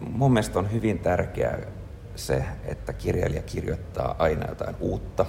[0.00, 1.58] mun mielestä on hyvin tärkeää
[2.16, 5.26] se, että kirjailija kirjoittaa aina jotain uutta,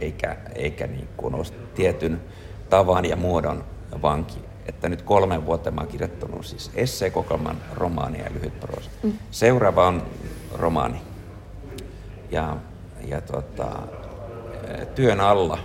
[0.00, 1.44] eikä, eikä niin kuin ole
[1.74, 2.20] tietyn
[2.70, 3.64] tavan ja muodon
[4.02, 4.38] vanki.
[4.66, 8.90] Että nyt kolmen vuotta mä oon kirjoittanut siis esseekokoelman, romaania ja lyhyt proosa.
[9.02, 9.12] Mm.
[9.30, 10.02] Seuraava on
[10.52, 11.00] romaani.
[12.30, 12.56] Ja,
[13.06, 13.66] ja tota,
[14.94, 15.58] työn alla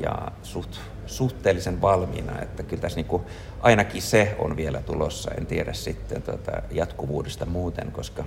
[0.00, 0.76] ja suht,
[1.06, 3.24] suhteellisen valmiina, että kyllä tässä niinku,
[3.60, 5.30] ainakin se on vielä tulossa.
[5.30, 8.24] En tiedä sitten tota, jatkuvuudesta muuten, koska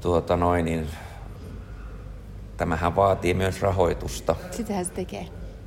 [0.00, 0.86] tuota noin, niin
[2.62, 4.36] tämähän vaatii myös rahoitusta.
[4.50, 5.26] Sitähän se tekee.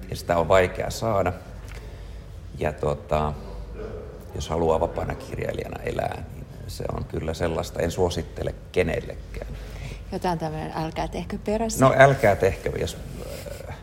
[0.09, 1.33] Ja sitä on vaikea saada.
[2.57, 3.33] Ja tuota,
[4.35, 7.79] jos haluaa vapaana kirjailijana elää, niin se on kyllä sellaista.
[7.79, 9.47] En suosittele kenellekään.
[10.11, 11.85] Jotain tämmöinen älkää tehkö perässä.
[11.85, 12.97] No älkää tehkö, jos,
[13.69, 13.77] äh,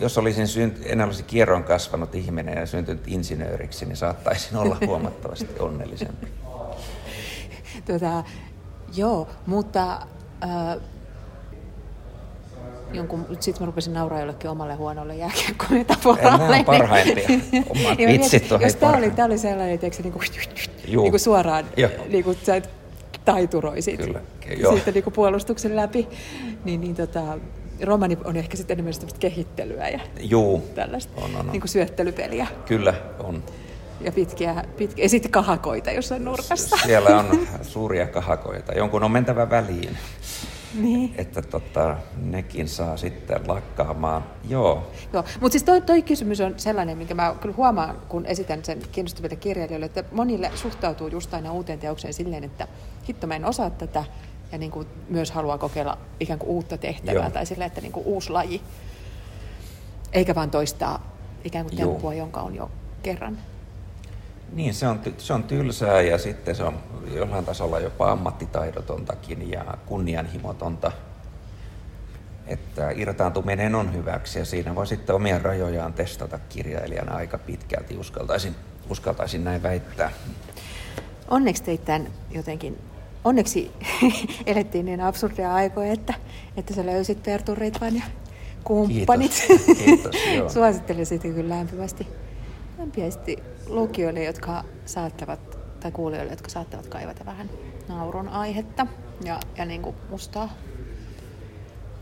[0.00, 5.58] jos olisin synt, en olisi kierron kasvanut ihminen ja syntynyt insinööriksi, niin saattaisin olla huomattavasti
[5.58, 6.26] onnellisempi.
[7.86, 8.24] Tuota,
[8.94, 10.06] joo, mutta
[10.44, 10.82] äh,
[12.92, 16.38] jonkun, sitten mä rupesin nauraa jollekin omalle huonolle jääkiekkometaforalle.
[16.38, 17.28] Nämä on parhaimpia.
[17.76, 20.24] Omat vitsit on Jos tämä oli, tämä oli sellainen, että niin kuin,
[20.86, 21.64] niin kuin suoraan,
[22.08, 22.62] niin kuin sä
[23.24, 24.20] taituroisit Kyllä.
[24.70, 26.08] siitä niin kuin puolustuksen läpi,
[26.64, 27.22] niin, niin tota,
[27.82, 31.46] romani on ehkä sitten enemmän sellaista kehittelyä ja Juu, tällaista on, on, on.
[31.46, 32.46] Niin kuin syöttelypeliä.
[32.66, 33.42] Kyllä, on.
[34.00, 36.76] Ja pitkiä, pitkiä, ja sitten kahakoita jossain nurkassa.
[36.86, 38.72] Siellä on suuria kahakoita.
[38.72, 39.98] Jonkun on mentävä väliin.
[40.74, 41.14] Niin.
[41.18, 44.24] Että tota, nekin saa sitten lakkaamaan.
[44.48, 44.90] Joo.
[45.12, 45.24] Joo.
[45.40, 49.36] Mutta siis toi, toi, kysymys on sellainen, minkä mä kyllä huomaan, kun esitän sen kiinnostaville
[49.36, 52.68] kirjailijoille, että monille suhtautuu just aina uuteen teokseen silleen, että
[53.08, 54.04] hitto mä en osaa tätä,
[54.52, 57.30] ja niin kuin myös haluaa kokeilla ikään kuin uutta tehtävää, Joo.
[57.30, 58.60] tai silleen, että niin kuin uusi laji,
[60.12, 61.12] eikä vaan toistaa
[61.44, 62.70] ikään kuin temppua, jonka on jo
[63.02, 63.38] kerran
[64.52, 66.74] niin, se on, se on tylsää ja sitten se on
[67.14, 70.92] jollain tasolla jopa ammattitaidotontakin ja kunnianhimotonta.
[72.46, 78.54] Että irtaantuminen on hyväksi ja siinä voi sitten omia rajojaan testata kirjailijana aika pitkälti, uskaltaisin,
[78.90, 80.10] uskaltaisin näin väittää.
[81.28, 82.78] Onneksi teit tämän jotenkin,
[83.24, 83.70] onneksi
[84.46, 86.14] elettiin niin absurdia aikoja, että,
[86.56, 88.02] että sä löysit Pertun Ritvan ja
[88.64, 89.44] kumppanit.
[89.48, 89.76] Kiitos,
[90.24, 92.06] Kiitos Suosittelen sitä kyllä lämpimästi
[92.78, 93.38] lämpimästi
[93.68, 97.50] lukijoille, jotka saattavat, tai kuulijoille, jotka saattavat kaivata vähän
[97.88, 98.86] naurun aihetta
[99.24, 100.48] ja, ja niin kuin mustaa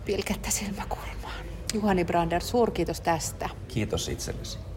[0.05, 1.47] pilkettä silmäkulmaan.
[1.75, 3.49] Juhani Brander, suurkiitos tästä.
[3.69, 4.59] Kiitos itsellesi.